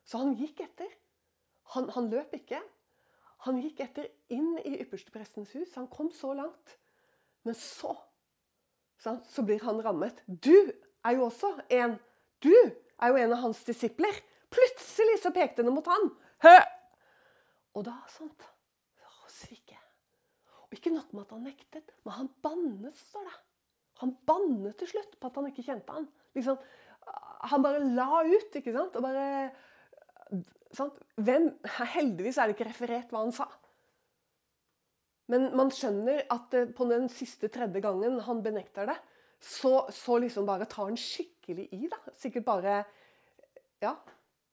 Så 0.09 0.17
han 0.17 0.31
gikk 0.33 0.63
etter. 0.63 0.89
Han, 1.75 1.89
han 1.93 2.07
løp 2.09 2.31
ikke. 2.33 2.57
Han 3.45 3.59
gikk 3.61 3.83
etter 3.83 4.07
inn 4.33 4.55
i 4.63 4.79
yppersteprestens 4.81 5.51
hus. 5.53 5.75
Han 5.75 5.89
kom 5.91 6.09
så 6.15 6.31
langt. 6.33 6.73
Men 7.45 7.53
så 7.59 7.91
sant, 9.03 9.27
så 9.27 9.43
blir 9.45 9.61
han 9.67 9.83
rammet. 9.85 10.23
Du 10.25 10.55
er 11.03 11.17
jo 11.17 11.27
også 11.27 11.51
en 11.69 11.99
Du 12.41 12.49
er 12.53 13.11
jo 13.11 13.19
en 13.19 13.35
av 13.35 13.43
hans 13.43 13.61
disipler. 13.67 14.17
Plutselig 14.49 15.19
så 15.21 15.31
pekte 15.35 15.63
det 15.63 15.71
mot 15.71 15.85
han. 15.87 16.09
Hø! 16.43 16.57
Og 17.77 17.85
da, 17.85 17.99
sant. 18.11 18.49
Og 20.73 20.79
ikke 20.79 20.93
nok 20.95 21.11
med 21.13 21.27
at 21.27 21.33
han 21.35 21.43
nektet, 21.45 21.91
men 22.01 22.15
han 22.17 22.29
bannet, 22.41 22.97
står 22.97 23.27
det. 23.29 23.35
Han 24.01 24.15
bannet 24.25 24.73
til 24.79 24.89
slutt 24.89 25.19
på 25.21 25.29
at 25.29 25.35
han 25.37 25.49
ikke 25.51 25.65
kjente 25.67 25.93
han. 25.93 26.07
Liksom, 26.33 26.57
han 27.51 27.61
bare 27.61 27.83
la 27.93 28.23
ut, 28.25 28.55
ikke 28.57 28.73
sant? 28.73 28.97
Og 28.97 29.05
bare 29.05 29.51
sant? 30.73 30.97
Hvem, 31.21 31.51
heldigvis 31.93 32.39
er 32.41 32.49
det 32.49 32.57
ikke 32.57 32.71
referert 32.71 33.13
hva 33.13 33.21
han 33.21 33.35
sa. 33.35 33.45
Men 35.29 35.51
man 35.55 35.69
skjønner 35.71 36.25
at 36.33 36.57
eh, 36.57 36.71
på 36.73 36.87
den 36.89 37.05
siste 37.13 37.51
tredje 37.53 37.83
gangen 37.85 38.17
han 38.25 38.41
benekter 38.43 38.89
det, 38.89 38.97
så, 39.43 39.85
så 39.93 40.17
liksom 40.23 40.47
bare 40.47 40.65
tar 40.71 40.89
han 40.89 40.97
skikkelig 40.99 41.67
i. 41.75 41.85
da. 41.91 42.01
Sikkert 42.17 42.47
bare 42.49 42.81
Ja, 43.83 43.93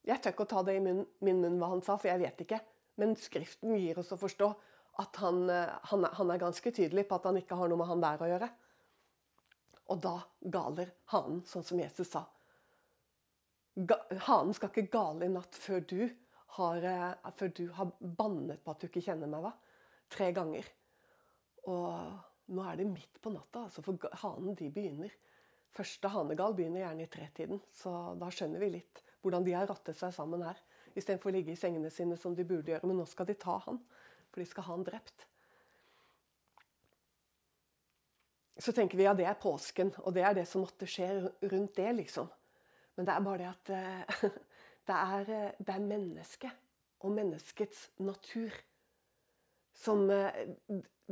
jeg 0.04 0.20
tør 0.20 0.34
ikke 0.34 0.44
å 0.44 0.50
ta 0.52 0.62
det 0.66 0.76
i 0.76 0.84
min, 0.84 1.04
min 1.24 1.40
munn 1.40 1.56
hva 1.60 1.72
han 1.72 1.82
sa, 1.86 1.96
for 1.96 2.10
jeg 2.10 2.20
vet 2.20 2.44
ikke. 2.44 2.60
Men 3.00 3.16
Skriften 3.16 3.72
gir 3.78 3.98
oss 4.02 4.12
å 4.12 4.20
forstå 4.20 4.50
at 4.98 5.16
han, 5.22 5.44
eh, 5.50 5.76
han, 5.92 6.04
han, 6.04 6.30
er 6.30 6.42
ganske 6.42 6.72
tydelig 6.74 7.06
på 7.08 7.18
at 7.18 7.28
han 7.30 7.38
ikke 7.40 7.58
har 7.58 7.70
noe 7.70 7.80
med 7.80 7.90
han 7.90 8.02
der 8.02 8.24
å 8.24 8.30
gjøre. 8.32 8.50
Og 9.90 10.02
da 10.02 10.16
galer 10.54 10.92
hanen, 11.14 11.42
sånn 11.46 11.66
som 11.66 11.80
Jesus 11.80 12.12
sa. 12.12 12.24
Ga, 13.74 13.96
hanen 14.26 14.54
skal 14.54 14.70
ikke 14.72 14.90
gale 14.92 15.26
i 15.26 15.32
natt 15.32 15.56
før 15.58 15.82
du, 15.88 16.02
har, 16.58 16.84
uh, 16.84 17.30
før 17.38 17.52
du 17.56 17.64
har 17.74 17.90
bannet 17.98 18.62
på 18.62 18.74
at 18.74 18.82
du 18.82 18.88
ikke 18.90 19.02
kjenner 19.06 19.30
meg. 19.30 19.46
hva? 19.46 19.54
Tre 20.10 20.30
ganger. 20.36 20.68
Og 21.70 22.54
nå 22.54 22.66
er 22.66 22.78
det 22.78 22.88
midt 22.90 23.20
på 23.22 23.32
natta, 23.34 23.66
altså 23.66 23.82
for 23.86 24.10
hanen 24.22 24.56
de 24.58 24.70
begynner. 24.74 25.14
Første 25.74 26.10
hanegal 26.10 26.56
begynner 26.58 26.82
gjerne 26.82 27.06
i 27.06 27.10
tretiden, 27.10 27.60
så 27.74 27.92
da 28.18 28.30
skjønner 28.34 28.62
vi 28.62 28.72
litt 28.74 29.02
hvordan 29.20 29.44
de 29.46 29.54
har 29.54 29.68
rattet 29.70 29.98
seg 29.98 30.14
sammen 30.16 30.42
her. 30.42 30.58
Istedenfor 30.96 31.30
å 31.30 31.34
ligge 31.36 31.54
i 31.54 31.58
sengene 31.58 31.90
sine 31.94 32.16
som 32.18 32.34
de 32.34 32.46
burde 32.46 32.72
gjøre. 32.72 32.88
Men 32.88 33.02
nå 33.02 33.06
skal 33.06 33.28
de 33.28 33.36
ta 33.38 33.58
han, 33.66 33.78
for 34.30 34.42
de 34.42 34.48
skal 34.48 34.66
ha 34.66 34.76
han 34.76 34.86
drept. 34.86 35.26
Så 38.60 38.74
tenker 38.76 38.98
vi 38.98 39.06
ja, 39.06 39.14
det 39.16 39.26
er 39.28 39.38
påsken, 39.40 39.92
og 40.04 40.14
det 40.14 40.24
er 40.26 40.36
det 40.36 40.46
som 40.48 40.64
måtte 40.66 40.88
skje 40.88 41.08
rundt 41.48 41.76
det, 41.78 41.90
liksom. 41.96 42.28
Men 42.96 43.08
det 43.08 43.14
er 43.14 43.24
bare 43.24 43.40
det 43.40 43.50
at 43.50 43.70
eh, 43.76 44.24
det 44.90 44.96
er, 44.96 45.34
eh, 45.36 45.52
det 45.58 45.74
er 45.74 45.86
mennesket 45.86 46.66
og 47.00 47.14
menneskets 47.16 47.86
natur 48.04 48.52
som 49.80 50.02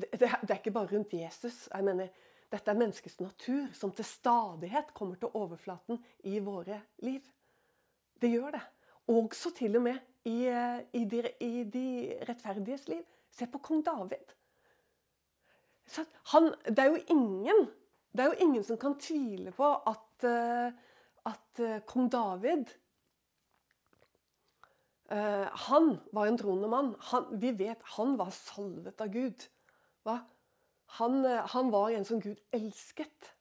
det, 0.03 0.11
det, 0.21 0.29
er 0.29 0.59
ikke 0.59 0.75
bare 0.75 0.91
rundt 0.93 1.15
Jesus. 1.17 1.69
jeg 1.73 1.85
mener, 1.85 2.11
Dette 2.49 2.73
er 2.73 2.79
menneskets 2.81 3.19
natur 3.21 3.67
som 3.77 3.93
til 3.93 4.07
stadighet 4.09 4.95
kommer 4.97 5.19
til 5.21 5.35
overflaten 5.37 5.99
i 6.25 6.39
våre 6.41 6.81
liv. 7.05 7.25
Det 8.21 8.31
gjør 8.33 8.55
det. 8.57 8.63
Også 9.09 9.53
til 9.57 9.77
og 9.77 9.85
med 9.85 9.99
i, 10.29 10.37
i, 10.93 11.05
de, 11.09 11.23
i 11.45 11.65
de 11.65 11.87
rettferdiges 12.29 12.89
liv. 12.91 13.05
Se 13.33 13.49
på 13.51 13.61
kong 13.65 13.85
David. 13.87 14.35
Han, 16.33 16.51
det, 16.69 16.85
er 16.85 16.99
ingen, 17.09 17.69
det 18.13 18.25
er 18.25 18.33
jo 18.33 18.45
ingen 18.45 18.65
som 18.65 18.79
kan 18.81 18.99
tvile 19.01 19.55
på 19.57 19.71
at, 19.89 20.27
at 21.29 21.63
kong 21.89 22.11
David 22.13 22.69
han 25.09 25.95
var 26.13 26.29
en 26.29 26.37
troende 26.37 26.69
mann. 26.69 26.91
Han, 27.11 27.31
vi 27.41 27.55
vet 27.57 27.81
han 27.97 28.19
var 28.21 28.29
salvet 28.37 29.01
av 29.01 29.09
Gud. 29.09 29.47
Han, 30.99 31.25
han, 31.25 31.71
var 31.73 31.91
en 31.91 32.05
som 32.05 32.21
Gud 32.21 32.37
elsket. 32.53 33.33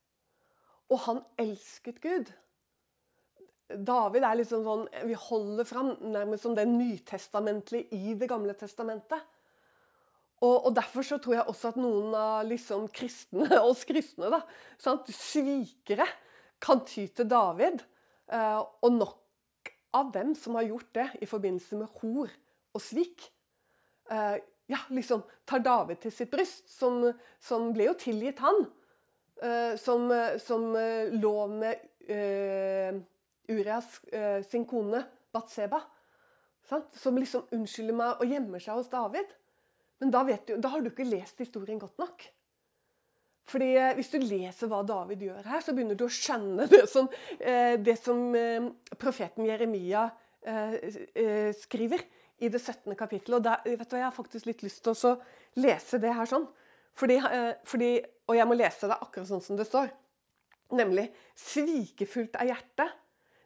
Og 0.92 1.00
han 1.08 1.22
elsket 1.40 2.02
Gud. 2.04 2.32
David 3.68 4.24
er 4.24 4.38
liksom 4.40 4.64
sånn 4.64 4.86
Vi 5.10 5.16
holder 5.20 5.68
fram 5.68 5.90
nærmest 6.14 6.46
som 6.46 6.54
den 6.56 6.78
nytestamentlige 6.80 7.96
i 7.96 8.14
Det 8.20 8.30
gamle 8.30 8.56
testamentet. 8.58 9.20
Og, 10.38 10.68
og, 10.68 10.72
Derfor 10.78 11.06
så 11.06 11.18
tror 11.18 11.34
jeg 11.34 11.50
også 11.50 11.72
at 11.72 11.80
noen 11.82 12.14
av 12.16 12.46
liksom 12.48 12.88
kristne, 12.94 13.50
oss 13.70 13.84
kristne, 13.90 14.30
da, 14.34 14.44
sant, 14.82 15.10
svikere, 15.14 16.06
kan 16.62 16.84
ty 16.86 17.08
til 17.14 17.28
David. 17.30 17.82
Uh, 18.30 18.62
og 18.84 18.92
nok 18.94 19.72
av 19.98 20.12
dem 20.14 20.36
som 20.38 20.58
har 20.60 20.68
gjort 20.68 20.90
det 20.98 21.08
i 21.24 21.30
forbindelse 21.30 21.80
med 21.80 21.90
hor 22.02 22.30
og 22.76 22.84
svik. 22.84 23.26
Uh, 24.12 24.38
ja, 24.70 24.82
liksom 24.94 25.24
tar 25.48 25.64
David 25.66 26.04
til 26.04 26.14
sitt 26.14 26.30
bryst, 26.30 26.68
som, 26.70 27.02
som 27.42 27.72
ble 27.74 27.90
jo 27.90 27.98
tilgitt 27.98 28.44
han. 28.44 28.68
Uh, 29.42 29.74
som, 29.82 30.10
som 30.44 30.70
lå 31.18 31.38
med 31.50 31.86
Urias 33.50 34.00
sin 34.50 34.66
kone 34.68 35.04
Batseba. 35.34 35.82
Som 36.68 37.20
liksom 37.20 37.48
unnskylder 37.56 37.96
meg 37.96 38.22
og 38.22 38.32
gjemmer 38.32 38.64
seg 38.64 38.80
hos 38.80 38.90
David. 38.92 39.30
Men 40.02 40.12
da, 40.14 40.24
du, 40.24 40.58
da 40.62 40.72
har 40.74 40.84
du 40.84 40.92
ikke 40.92 41.08
lest 41.08 41.40
historien 41.42 41.80
godt 41.82 41.98
nok. 42.02 42.26
Fordi 43.48 43.72
eh, 43.80 43.94
Hvis 43.98 44.12
du 44.12 44.20
leser 44.22 44.70
hva 44.72 44.84
David 44.88 45.24
gjør 45.28 45.48
her, 45.48 45.64
så 45.64 45.74
begynner 45.76 45.98
du 45.98 46.06
å 46.08 46.12
skjønne 46.12 46.68
det 46.72 46.84
som, 46.92 47.08
eh, 47.40 47.76
det 47.80 47.98
som 48.02 48.30
eh, 48.36 48.72
profeten 49.00 49.48
Jeremia 49.48 50.10
skriver 50.48 52.00
i 52.40 52.48
det 52.48 52.60
17. 52.62 52.94
kapittelet. 52.96 53.34
Og 53.36 53.44
der, 53.44 53.64
vet 53.66 53.90
du, 53.90 53.96
Jeg 53.98 54.06
har 54.06 54.14
faktisk 54.16 54.46
litt 54.48 54.62
lyst 54.64 54.80
til 54.86 54.94
å 54.94 55.16
lese 55.60 55.98
det 56.00 56.14
her 56.16 56.30
sånn. 56.30 56.46
Fordi, 56.96 57.18
fordi, 57.68 57.90
og 58.30 58.38
jeg 58.38 58.48
må 58.48 58.56
lese 58.56 58.88
det 58.88 58.96
akkurat 58.96 59.28
sånn 59.28 59.44
som 59.44 59.58
det 59.60 59.66
står. 59.68 59.90
Nemlig 60.78 61.10
svikefullt 61.36 62.38
er 62.40 62.54
hjertet 62.54 62.96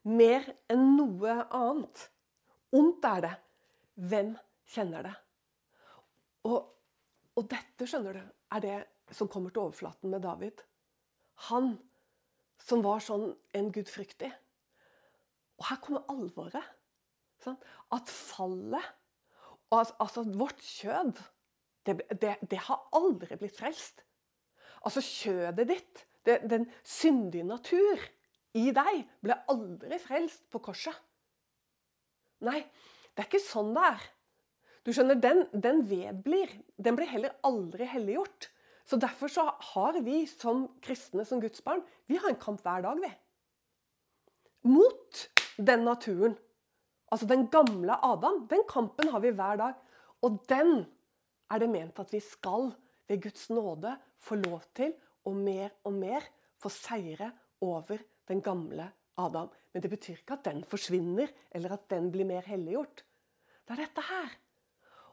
mer 0.08 0.48
enn 0.72 0.96
noe 0.98 1.36
annet. 1.53 2.08
Ondt 2.77 3.05
er 3.08 3.25
det. 3.25 3.34
Hvem 4.12 4.34
kjenner 4.72 5.05
det? 5.05 5.15
Og, 6.50 6.60
og 7.38 7.50
dette, 7.51 7.86
skjønner 7.86 8.17
du, 8.17 8.22
er 8.55 8.63
det 8.63 8.77
som 9.13 9.29
kommer 9.29 9.53
til 9.53 9.65
overflaten 9.65 10.13
med 10.13 10.24
David. 10.24 10.63
Han 11.51 11.75
som 12.62 12.84
var 12.86 13.03
sånn 13.03 13.27
en 13.58 13.70
gudfryktig. 13.74 14.31
Og 15.60 15.67
her 15.70 15.81
kommer 15.84 16.08
alvoret. 16.12 16.65
Sånn? 17.43 17.60
At 17.93 18.10
fallet 18.10 18.98
Altså, 19.72 20.25
vårt 20.36 20.60
kjød 20.60 21.13
det, 21.88 21.93
det, 22.20 22.34
det, 22.43 22.58
har 22.60 22.81
aldri 22.91 23.38
blitt 23.39 23.55
frelst. 23.55 24.01
Altså, 24.84 25.00
kjødet 25.00 25.63
ditt, 25.70 26.01
det, 26.27 26.41
den 26.51 26.65
syndige 26.84 27.46
natur 27.48 28.03
i 28.58 28.72
deg, 28.75 29.03
ble 29.24 29.38
aldri 29.51 30.00
frelst 30.01 30.43
på 30.51 30.62
korset. 30.63 30.96
Nei, 32.43 32.60
det 33.13 33.24
er 33.24 33.29
ikke 33.29 33.43
sånn 33.43 33.72
det 33.75 33.86
er. 33.93 34.08
Du 34.81 34.89
skjønner, 34.96 35.20
Den, 35.22 35.43
den 35.53 35.84
vedblir. 35.88 36.51
Den 36.75 36.98
blir 36.98 37.10
heller 37.12 37.36
aldri 37.46 37.86
helliggjort. 37.86 38.50
Så 38.88 38.98
Derfor 39.00 39.29
så 39.31 39.46
har 39.74 40.00
vi 40.03 40.24
som 40.27 40.65
kristne, 40.84 41.24
som 41.25 41.39
Guds 41.39 41.62
barn, 41.63 41.84
vi 42.10 42.17
har 42.17 42.31
en 42.31 42.39
kamp 42.41 42.63
hver 42.65 42.81
dag, 42.84 42.98
vi. 43.00 43.12
Mot 44.67 45.22
den 45.58 45.86
naturen. 45.86 46.36
Altså 47.12 47.27
den 47.29 47.46
gamle 47.53 47.96
Adam. 48.03 48.48
Den 48.50 48.65
kampen 48.70 49.12
har 49.13 49.22
vi 49.24 49.31
hver 49.38 49.62
dag. 49.62 49.77
Og 50.25 50.41
den 50.50 50.84
er 51.51 51.62
det 51.62 51.70
ment 51.70 52.00
at 52.01 52.12
vi 52.13 52.20
skal, 52.24 52.72
ved 53.08 53.22
Guds 53.22 53.50
nåde, 53.51 53.96
få 54.22 54.38
lov 54.39 54.63
til 54.75 54.93
og 55.27 55.38
mer 55.38 55.74
og 55.86 55.93
mer 55.93 56.25
få 56.62 56.70
seire 56.74 57.31
over 57.62 58.01
den 58.32 58.44
gamle 58.44 58.90
Adam. 59.22 59.50
Men 59.72 59.84
det 59.84 59.92
betyr 59.92 60.20
ikke 60.20 60.40
at 60.40 60.48
den 60.48 60.64
forsvinner, 60.68 61.32
eller 61.52 61.76
at 61.76 61.88
den 61.92 62.10
blir 62.14 62.28
mer 62.28 62.48
helliggjort. 62.48 63.04
Det 63.68 63.76
er 63.76 63.84
dette 63.86 64.06
her. 64.08 64.38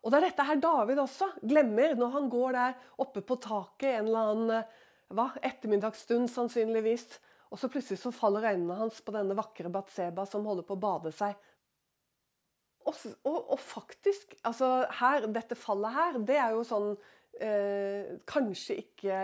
Og 0.02 0.12
det 0.12 0.18
er 0.18 0.28
dette 0.28 0.46
her 0.46 0.60
David 0.62 1.00
også 1.02 1.30
glemmer 1.42 1.96
når 1.98 2.12
han 2.14 2.28
går 2.30 2.54
der 2.56 2.76
oppe 3.02 3.22
på 3.26 3.38
taket 3.42 3.90
en 3.96 4.06
eller 4.06 4.30
annen 4.32 4.52
eh, 4.60 4.76
hva, 5.14 5.30
ettermiddagsstund 5.42 6.30
sannsynligvis. 6.30 7.06
Og 7.48 7.60
så 7.60 7.70
plutselig 7.72 8.00
så 8.02 8.12
faller 8.14 8.50
øynene 8.50 8.76
hans 8.78 9.00
på 9.02 9.14
denne 9.14 9.36
vakre 9.38 9.70
Batseba 9.72 10.26
som 10.28 10.46
holder 10.46 10.66
på 10.68 10.76
å 10.76 10.82
bade 10.82 11.12
seg. 11.16 11.36
Og, 12.88 12.96
og, 13.28 13.38
og 13.54 13.60
faktisk, 13.60 14.36
altså 14.48 14.86
her, 15.00 15.26
dette 15.32 15.58
fallet 15.58 15.92
her, 15.92 16.18
det 16.28 16.38
er 16.40 16.54
jo 16.56 16.64
sånn 16.64 16.92
eh, 17.44 18.14
Kanskje 18.28 18.78
ikke 18.80 19.18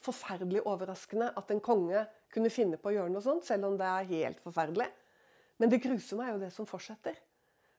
forferdelig 0.00 0.64
overraskende 0.68 1.32
at 1.36 1.52
en 1.52 1.60
konge 1.64 2.06
kunne 2.32 2.52
finne 2.52 2.78
på 2.80 2.90
å 2.90 2.94
gjøre 2.96 3.12
noe 3.12 3.24
sånt, 3.24 3.44
selv 3.46 3.68
om 3.68 3.76
det 3.78 3.88
er 3.88 4.10
helt 4.10 4.40
forferdelig. 4.44 4.88
Men 5.60 5.72
det 5.72 5.82
grusomme 5.84 6.26
er 6.26 6.34
jo 6.34 6.42
det 6.42 6.50
som 6.54 6.68
fortsetter. 6.68 7.18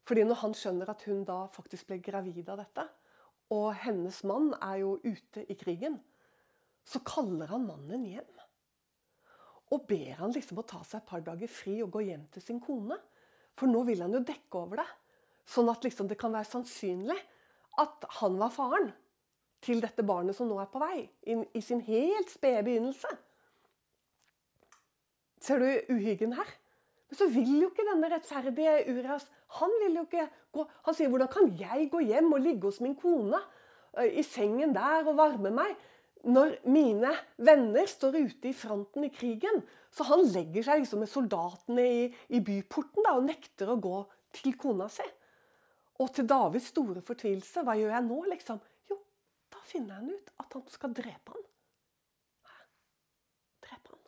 Fordi 0.07 0.25
når 0.27 0.41
han 0.41 0.55
skjønner 0.57 0.91
at 0.91 1.03
hun 1.07 1.23
da 1.27 1.43
faktisk 1.51 1.89
ble 1.89 1.99
gravid 2.03 2.51
av 2.51 2.59
dette, 2.61 2.85
og 3.53 3.69
hennes 3.83 4.19
mann 4.27 4.51
er 4.59 4.81
jo 4.83 4.97
ute 5.03 5.45
i 5.49 5.57
krigen, 5.59 5.97
så 6.83 6.99
kaller 7.05 7.51
han 7.51 7.67
mannen 7.67 8.05
hjem. 8.07 8.31
Og 9.73 9.85
ber 9.89 10.19
han 10.19 10.33
liksom 10.35 10.59
å 10.61 10.67
ta 10.67 10.81
seg 10.85 11.01
et 11.01 11.09
par 11.09 11.23
dager 11.25 11.49
fri 11.49 11.79
og 11.83 11.93
gå 11.95 12.03
hjem 12.09 12.25
til 12.33 12.43
sin 12.45 12.59
kone. 12.61 12.97
For 13.57 13.69
nå 13.69 13.83
vil 13.87 14.03
han 14.03 14.13
jo 14.13 14.23
dekke 14.25 14.59
over 14.59 14.81
det. 14.81 14.89
Sånn 15.49 15.69
at 15.71 15.85
liksom 15.85 16.09
det 16.09 16.19
kan 16.19 16.33
være 16.33 16.49
sannsynlig 16.49 17.17
at 17.81 18.05
han 18.19 18.37
var 18.39 18.53
faren 18.53 18.91
til 19.63 19.81
dette 19.83 20.03
barnet 20.05 20.35
som 20.37 20.49
nå 20.49 20.57
er 20.61 20.69
på 20.71 20.81
vei, 20.81 21.05
i 21.23 21.61
sin 21.63 21.81
helt 21.87 22.31
spede 22.31 22.65
begynnelse. 22.67 23.09
Ser 25.43 25.59
du 25.59 25.93
uhyggen 25.93 26.35
her? 26.37 26.51
Men 27.09 27.19
så 27.19 27.27
vil 27.29 27.57
jo 27.61 27.69
ikke 27.69 27.85
denne 27.85 28.09
rettferdige 28.09 28.77
Urias 28.89 29.25
Han 29.59 29.73
vil 29.83 29.97
jo 29.99 30.05
ikke 30.07 30.27
gå 30.55 30.63
Han 30.85 30.95
sier 30.95 31.09
'Hvordan 31.11 31.31
kan 31.33 31.49
jeg 31.59 31.89
gå 31.91 31.99
hjem 31.99 32.31
og 32.33 32.39
ligge 32.41 32.69
hos 32.69 32.79
min 32.81 32.95
kone 32.95 33.41
i 34.07 34.23
sengen 34.23 34.73
der 34.73 35.07
og 35.07 35.17
varme 35.17 35.51
meg?' 35.51 35.75
Når 36.23 36.55
mine 36.71 37.11
venner 37.37 37.85
står 37.85 38.15
ute 38.15 38.47
i 38.47 38.53
fronten 38.55 39.03
i 39.03 39.11
krigen. 39.11 39.59
Så 39.91 40.05
han 40.07 40.23
legger 40.23 40.63
seg 40.63 40.79
liksom 40.79 41.03
med 41.03 41.11
soldatene 41.11 41.83
i, 41.83 42.05
i 42.29 42.39
byporten 42.39 43.03
da, 43.03 43.17
og 43.17 43.27
nekter 43.27 43.73
å 43.73 43.75
gå 43.75 43.97
til 44.31 44.55
kona 44.57 44.87
si. 44.87 45.03
Og 45.99 46.13
til 46.15 46.25
Davids 46.29 46.71
store 46.71 47.03
fortvilelse, 47.05 47.65
hva 47.65 47.75
gjør 47.77 47.91
jeg 47.93 48.05
nå, 48.07 48.21
liksom? 48.31 48.61
Jo, 48.89 48.97
da 49.53 49.59
finner 49.67 49.99
han 49.99 50.13
ut 50.15 50.31
at 50.41 50.55
han 50.57 50.63
skal 50.73 50.95
drepe 50.95 51.35
han. 51.35 51.45
Drepe 53.67 53.93
han. 53.93 54.01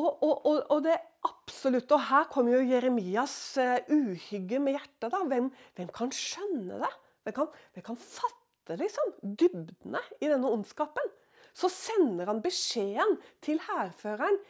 Og, 0.00 0.10
og, 0.26 0.46
og, 0.48 0.56
og 0.74 0.80
det 0.86 0.94
absolutt, 1.28 1.92
og 1.94 2.02
her 2.08 2.26
kommer 2.32 2.56
jo 2.56 2.70
Jeremias 2.72 3.36
uh, 3.62 3.76
uhygge 3.94 4.58
med 4.62 4.74
hjertet. 4.78 5.12
da. 5.12 5.20
Hvem, 5.30 5.50
hvem, 5.76 5.92
kan 5.94 6.10
skjønne 6.14 6.80
det? 6.82 6.90
Hvem 7.24 7.36
kan, 7.38 7.52
hvem 7.76 7.86
kan 7.86 8.00
fatte 8.00 8.78
liksom, 8.80 9.14
dybdene 9.22 10.02
i 10.18 10.30
denne 10.32 10.50
ondskapen? 10.50 11.14
Så 11.54 11.70
sender 11.70 12.26
han 12.26 12.42
beskjeden 12.42 13.20
til 13.44 13.62
hærføreren 13.62 14.40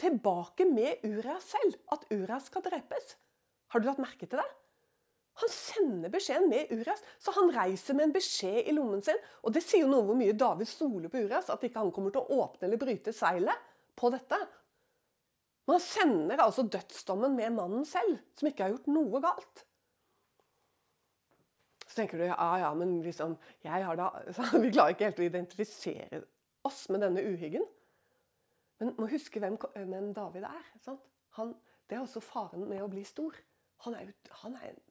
tilbake 0.00 0.64
med 0.68 1.04
Uria 1.04 1.36
selv. 1.44 1.76
At 1.92 2.08
Uria 2.10 2.40
skal 2.40 2.64
drepes. 2.64 3.16
Har 3.74 3.82
du 3.82 3.90
lagt 3.90 4.00
merke 4.00 4.24
til 4.24 4.40
det? 4.40 4.48
Han 5.42 5.50
sender 5.50 6.12
beskjeden 6.14 6.46
med 6.46 6.70
Urias, 6.70 7.00
så 7.18 7.32
han 7.34 7.50
reiser 7.56 7.96
med 7.98 8.08
en 8.08 8.12
beskjed 8.14 8.68
i 8.70 8.74
lommen 8.74 9.02
sin. 9.02 9.18
Og 9.42 9.54
Det 9.54 9.64
sier 9.64 9.82
jo 9.82 9.90
noe 9.90 10.04
om 10.04 10.12
hvor 10.12 10.18
mye 10.20 10.36
David 10.38 10.70
stoler 10.70 11.10
på 11.10 11.24
Urias, 11.24 11.50
at 11.50 11.64
ikke 11.66 11.82
han 11.82 11.90
kommer 11.94 12.14
til 12.14 12.22
å 12.22 12.38
åpne 12.44 12.68
eller 12.68 12.78
bryte 12.78 13.14
seilet 13.14 13.72
på 13.98 14.12
dette. 14.14 14.38
Men 15.64 15.78
han 15.78 15.84
sender 15.84 16.42
altså 16.44 16.66
dødsdommen 16.68 17.36
med 17.38 17.54
mannen 17.56 17.86
selv, 17.88 18.18
som 18.36 18.48
ikke 18.50 18.66
har 18.66 18.74
gjort 18.74 18.90
noe 18.92 19.20
galt. 19.24 19.64
Så 21.86 22.00
tenker 22.00 22.20
du 22.20 22.26
ja, 22.26 22.48
ja, 22.60 22.72
men 22.76 22.98
liksom, 23.04 23.36
jeg 23.64 23.86
har 23.86 23.96
da, 23.96 24.10
Vi 24.62 24.72
klarer 24.74 24.96
ikke 24.96 25.08
helt 25.08 25.22
å 25.22 25.28
identifisere 25.28 26.22
oss 26.66 26.84
med 26.92 27.04
denne 27.04 27.22
uhyggen. 27.24 27.64
Men 28.80 28.94
må 28.98 29.08
huske 29.12 29.40
hvem, 29.40 29.56
hvem 29.76 30.10
David 30.16 30.48
er. 30.48 30.70
Han, 31.38 31.54
det 31.88 31.96
er 31.96 32.02
også 32.02 32.22
faren 32.24 32.66
med 32.68 32.82
å 32.82 32.90
bli 32.90 33.04
stor. 33.06 33.36
Han 33.86 33.96
er, 33.96 34.10
han 34.42 34.58
er 34.58 34.72
en 34.72 34.82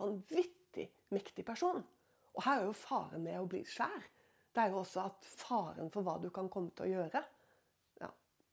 vanvittig 0.00 0.86
mektig 1.12 1.44
person. 1.44 1.82
Og 2.32 2.44
her 2.46 2.62
er 2.62 2.68
jo 2.68 2.76
faren 2.76 3.24
med 3.24 3.40
å 3.40 3.48
bli 3.50 3.64
svær. 3.68 4.06
Det 4.52 4.62
er 4.62 4.72
jo 4.72 4.82
også 4.82 5.06
at 5.08 5.26
faren 5.26 5.90
for 5.92 6.04
hva 6.06 6.18
du 6.20 6.28
kan 6.32 6.48
komme 6.52 6.72
til 6.76 6.86
å 6.86 6.92
gjøre. 6.92 7.22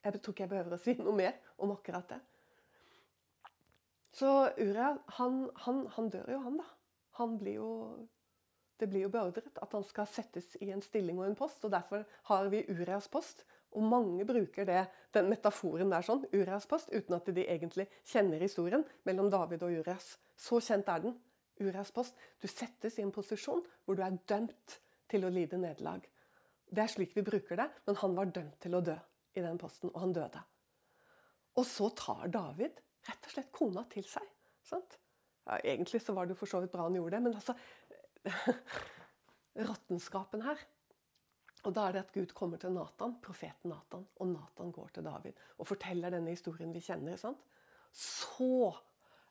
Jeg 0.04 0.22
tror 0.22 0.34
ikke 0.34 0.46
jeg 0.46 0.52
behøver 0.54 0.76
å 0.76 0.80
si 0.80 0.96
noe 1.00 1.16
mer 1.16 1.40
om 1.60 1.74
akkurat 1.76 2.14
det. 2.14 2.20
Så 4.16 4.30
Uria, 4.58 4.94
han, 5.20 5.44
han, 5.66 5.84
han 5.96 6.08
dør 6.12 6.32
jo, 6.34 6.40
han, 6.46 6.58
da. 6.62 6.68
Han 7.20 7.36
blir 7.40 7.60
jo 7.60 7.70
det 8.80 8.88
blir 8.88 9.04
jo 9.04 9.12
beordret 9.12 9.58
at 9.60 9.74
han 9.76 9.84
skal 9.84 10.08
settes 10.08 10.54
i 10.64 10.70
en 10.72 10.82
stilling 10.82 11.18
og 11.20 11.26
en 11.28 11.36
post. 11.36 11.66
og 11.68 11.74
Derfor 11.74 12.06
har 12.30 12.48
vi 12.48 12.62
Urias 12.72 13.10
post. 13.12 13.44
Og 13.76 13.84
mange 13.84 14.24
bruker 14.26 14.66
det, 14.66 14.86
den 15.14 15.28
metaforen 15.30 15.92
der 15.92 16.06
sånn, 16.08 16.24
Urias 16.32 16.66
post, 16.66 16.88
uten 16.96 17.18
at 17.18 17.28
de 17.28 17.44
egentlig 17.44 17.90
kjenner 18.08 18.40
historien 18.40 18.86
mellom 19.06 19.28
David 19.30 19.66
og 19.68 19.76
Urias. 19.82 20.14
Så 20.40 20.62
kjent 20.64 20.88
er 20.88 21.04
den. 21.04 21.18
Urias 21.60 21.92
post. 21.92 22.16
Du 22.40 22.48
settes 22.48 22.96
i 22.98 23.04
en 23.04 23.12
posisjon 23.12 23.66
hvor 23.84 24.00
du 24.00 24.06
er 24.06 24.16
dømt 24.32 24.80
til 25.12 25.28
å 25.28 25.34
lide 25.34 25.60
nederlag. 25.60 26.08
Det 26.72 26.86
er 26.86 26.96
slik 26.96 27.18
vi 27.18 27.28
bruker 27.28 27.60
det, 27.60 27.68
men 27.84 28.00
han 28.00 28.16
var 28.16 28.32
dømt 28.32 28.62
til 28.64 28.80
å 28.80 28.86
dø 28.86 28.96
i 29.40 29.46
den 29.46 29.60
posten, 29.62 29.92
og 29.94 30.04
han 30.04 30.16
døde. 30.16 30.42
Og 31.60 31.66
så 31.68 31.90
tar 31.98 32.30
David 32.34 32.82
rett 33.08 33.30
og 33.30 33.34
slett 33.34 33.54
kona 33.56 33.86
til 33.92 34.06
seg. 34.08 34.26
Sant? 34.66 35.00
Ja, 35.48 35.58
egentlig 35.64 36.02
så 36.04 36.14
var 36.16 36.28
det 36.28 36.36
jo 36.36 36.42
for 36.44 36.52
så 36.52 36.62
vidt 36.62 36.74
bra 36.74 36.86
han 36.86 36.98
gjorde 36.98 37.18
det, 37.18 37.24
men 37.26 37.40
altså 37.40 37.56
Råttenskapen 39.70 40.44
her. 40.46 40.60
Og 41.68 41.74
da 41.76 41.88
er 41.88 41.96
det 41.96 42.04
at 42.06 42.14
Gud 42.16 42.36
kommer 42.38 42.60
til 42.62 42.72
Nathan, 42.72 43.18
profeten 43.24 43.74
Nathan, 43.74 44.06
og 44.22 44.30
Nathan 44.30 44.70
går 44.76 44.94
til 44.96 45.08
David 45.08 45.42
og 45.58 45.68
forteller 45.68 46.14
denne 46.14 46.32
historien 46.32 46.72
vi 46.76 46.84
kjenner. 46.84 47.18
Sant? 47.20 47.42
Så 47.92 48.70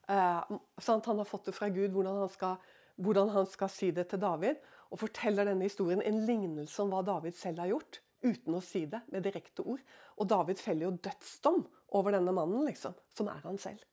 Eh, 0.09 0.43
han 0.85 1.19
har 1.19 1.25
fått 1.25 1.45
det 1.45 1.53
fra 1.53 1.69
Gud 1.69 1.93
hvordan 1.93 2.23
han, 2.23 2.29
skal, 2.33 2.57
hvordan 2.97 3.33
han, 3.35 3.47
skal, 3.47 3.71
si 3.73 3.91
det 3.93 4.09
til 4.11 4.23
David. 4.23 4.61
Og 4.89 5.03
forteller 5.03 5.51
denne 5.51 5.69
historien 5.69 6.03
en 6.03 6.23
lignelse 6.25 6.81
om 6.83 6.93
hva 6.93 7.03
David 7.05 7.37
selv 7.37 7.61
har 7.61 7.69
gjort, 7.75 8.01
uten 8.25 8.57
å 8.59 8.63
si 8.65 8.85
det 8.91 9.01
med 9.13 9.25
direkte 9.27 9.65
ord. 9.65 9.83
Og 10.19 10.29
David 10.31 10.61
feller 10.63 10.89
jo 10.89 10.97
dødsdom 11.09 11.63
over 11.99 12.17
denne 12.17 12.35
mannen, 12.35 12.65
liksom, 12.69 12.97
som 13.15 13.31
er 13.33 13.45
han 13.45 13.61
selv. 13.61 13.85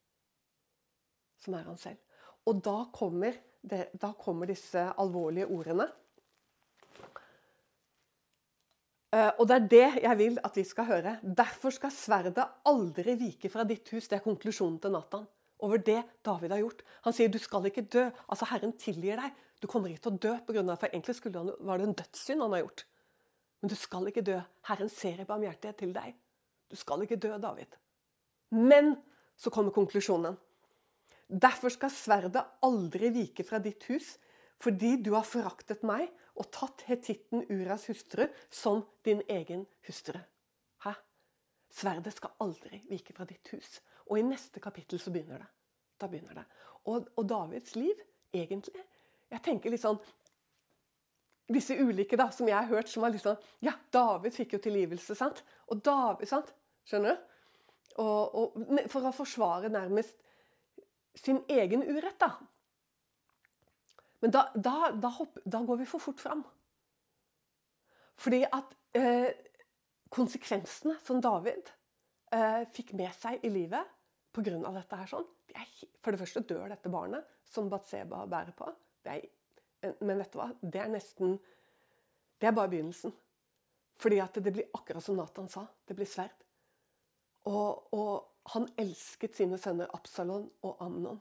Som 1.44 1.58
er 1.58 1.68
han 1.68 1.78
selv. 1.80 2.02
Og 2.46 2.62
da 2.66 2.80
kommer, 2.94 3.38
det, 3.62 3.90
da 3.98 4.14
kommer 4.18 4.50
disse 4.50 4.82
alvorlige 5.02 5.50
ordene. 5.54 5.88
Uh, 9.16 9.32
og 9.40 9.46
det 9.48 9.56
er 9.56 9.68
det 9.72 9.86
jeg 10.04 10.20
vil 10.20 10.42
at 10.44 10.58
vi 10.58 10.66
skal 10.68 10.90
høre. 10.90 11.16
Derfor 11.24 11.72
skal 11.72 11.94
sverdet 11.94 12.44
aldri 12.68 13.16
vike 13.20 13.52
fra 13.54 13.64
ditt 13.68 13.88
hus. 13.94 14.10
Det 14.10 14.20
er 14.20 14.26
konklusjonen 14.26 14.82
til 14.84 14.94
Nathan 14.96 15.28
over 15.64 15.80
det 15.80 16.02
David 16.26 16.52
har 16.52 16.62
gjort. 16.66 16.82
Han 17.06 17.16
sier 17.16 17.32
du 17.32 17.40
skal 17.40 17.70
ikke 17.70 17.86
dø. 17.88 18.10
Altså 18.28 18.50
Herren 18.50 18.76
tilgir 18.82 19.22
deg. 19.22 19.38
Du 19.64 19.70
kommer 19.72 19.90
ikke 19.90 20.10
til 20.10 20.18
å 20.18 20.24
dø 20.26 20.34
pga. 20.48 20.76
For 20.76 20.90
egentlig 20.92 21.16
han, 21.38 21.54
var 21.64 21.80
det 21.80 21.88
en 21.88 21.98
dødssynd 22.02 22.44
han 22.44 22.58
har 22.58 22.66
gjort. 22.66 22.86
Men 23.66 23.72
du 23.74 23.80
skal 23.82 24.06
ikke 24.06 24.22
dø. 24.22 24.36
Herren 24.70 24.90
ser 24.94 25.24
i 25.24 25.26
barmhjertighet 25.26 25.80
til 25.80 25.94
deg. 25.96 26.12
Du 26.70 26.76
skal 26.78 27.02
ikke 27.02 27.18
dø, 27.18 27.32
David. 27.42 27.72
Men 28.54 28.92
så 29.34 29.50
kommer 29.50 29.74
konklusjonen. 29.74 30.36
Derfor 31.26 31.74
skal 31.74 31.90
sverdet 31.90 32.44
aldri 32.62 33.10
vike 33.16 33.42
fra 33.42 33.58
ditt 33.58 33.88
hus, 33.90 34.12
fordi 34.62 35.00
du 35.02 35.16
har 35.16 35.26
foraktet 35.26 35.82
meg 35.82 36.12
og 36.38 36.52
tatt 36.54 36.84
hetitten 36.86 37.42
Uras 37.50 37.88
hustru 37.90 38.28
som 38.54 38.84
din 39.02 39.24
egen 39.34 39.64
hustru. 39.90 40.20
Hæ? 40.86 40.94
Sverdet 41.74 42.14
skal 42.20 42.38
aldri 42.46 42.84
vike 42.92 43.18
fra 43.18 43.26
ditt 43.26 43.50
hus. 43.56 43.80
Og 44.12 44.22
i 44.22 44.28
neste 44.30 44.62
kapittel 44.62 45.02
så 45.02 45.10
begynner 45.10 45.42
det. 45.42 45.50
Da 45.98 46.12
begynner 46.12 46.38
det. 46.38 46.46
Og, 46.86 47.10
og 47.18 47.26
Davids 47.34 47.74
liv, 47.82 47.98
egentlig 48.30 48.86
Jeg 49.34 49.42
tenker 49.42 49.74
litt 49.74 49.82
sånn 49.82 49.98
Disse 51.52 51.76
ulike 51.78 52.18
da, 52.18 52.32
som 52.34 52.48
jeg 52.50 52.58
har 52.58 52.70
hørt, 52.72 52.90
som 52.90 53.04
var 53.06 53.14
litt 53.14 53.22
sånn 53.22 53.38
Ja, 53.66 53.76
David 53.94 54.34
fikk 54.34 54.56
jo 54.56 54.62
tilgivelse, 54.64 55.18
sant? 55.18 55.44
Og 55.70 55.84
David, 55.86 56.30
sant? 56.30 56.52
Skjønner 56.90 57.14
du? 57.14 57.32
Og, 58.02 58.36
og, 58.36 58.56
for 58.92 59.08
å 59.08 59.14
forsvare 59.16 59.70
nærmest 59.72 60.18
sin 61.16 61.40
egen 61.48 61.86
urett, 61.86 62.18
da. 62.20 62.34
Men 64.24 64.34
da, 64.34 64.48
da, 64.56 64.92
da, 65.00 65.12
hopp, 65.16 65.38
da 65.46 65.62
går 65.64 65.80
vi 65.84 65.88
for 65.88 66.04
fort 66.04 66.20
fram. 66.20 66.42
Fordi 68.20 68.42
at 68.44 68.74
eh, 68.98 69.30
konsekvensene 70.12 70.98
som 71.04 71.22
David 71.24 71.72
eh, 72.36 72.64
fikk 72.74 72.94
med 72.98 73.14
seg 73.16 73.44
i 73.46 73.52
livet, 73.54 73.94
pga. 74.36 74.58
dette 74.76 75.00
her 75.00 75.12
sånn 75.12 75.28
er, 75.56 75.70
For 76.04 76.12
det 76.12 76.20
første 76.20 76.44
dør 76.48 76.68
dette 76.72 76.92
barnet 76.92 77.28
som 77.48 77.70
Batseba 77.72 78.26
bærer 78.28 78.56
på. 78.58 78.68
Det 79.06 79.14
Er, 79.14 79.28
men 80.02 80.18
vet 80.18 80.32
du 80.34 80.40
hva? 80.40 80.50
Det 80.62 80.82
er 80.82 80.90
nesten 80.92 81.38
Det 82.42 82.48
er 82.50 82.56
bare 82.56 82.72
begynnelsen. 82.72 83.14
Fordi 84.02 84.20
at 84.20 84.38
det 84.44 84.52
blir 84.54 84.72
akkurat 84.76 85.04
som 85.04 85.16
Nathan 85.16 85.48
sa. 85.50 85.66
Det 85.88 85.96
blir 85.96 86.10
sverd. 86.10 86.36
Og, 87.50 87.94
og, 87.96 88.32
han 88.54 88.68
elsket 88.78 89.34
sine 89.34 89.58
sønner 89.58 89.90
Absalon 89.98 90.44
og 90.68 90.82
Amnon. 90.86 91.18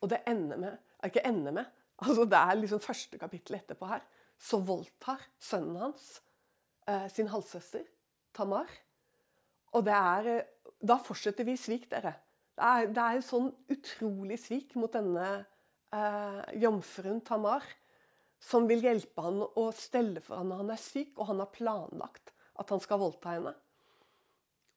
Og 0.00 0.10
det 0.12 0.18
ender 0.28 0.58
med 0.60 1.06
Ikke 1.06 1.22
ender 1.24 1.54
med, 1.56 1.64
altså 2.04 2.26
det 2.28 2.36
er 2.36 2.58
liksom 2.58 2.82
første 2.84 3.18
kapittel 3.18 3.56
etterpå 3.56 3.86
her. 3.88 4.02
Så 4.36 4.60
voldtar 4.60 5.22
sønnen 5.40 5.78
hans 5.80 6.20
eh, 6.88 7.08
sin 7.08 7.30
halvsøster 7.32 7.86
Tamar. 8.36 8.68
Og 9.72 9.84
det 9.86 9.94
er 9.96 10.28
eh, 10.34 10.44
Da 10.80 10.98
fortsetter 11.00 11.44
vi 11.44 11.56
svik, 11.56 11.90
dere. 11.90 12.12
Det 12.56 12.68
er, 12.68 12.92
det 12.92 13.06
er 13.06 13.24
sånn 13.24 13.48
utrolig 13.72 14.38
svik 14.40 14.76
mot 14.76 14.92
denne 14.92 15.26
eh, 15.92 16.40
jomfruen 16.60 17.20
Tamar, 17.24 17.64
som 18.40 18.68
vil 18.68 18.82
hjelpe 18.84 19.24
han 19.24 19.42
å 19.44 19.66
stelle 19.76 20.22
for 20.24 20.40
han 20.40 20.48
når 20.50 20.62
han 20.62 20.72
er 20.74 20.80
syk, 20.80 21.12
og 21.18 21.28
han 21.30 21.42
har 21.42 21.52
planlagt 21.54 22.32
at 22.60 22.72
han 22.72 22.80
skal 22.82 23.00
voldta 23.02 23.34
henne. 23.36 23.52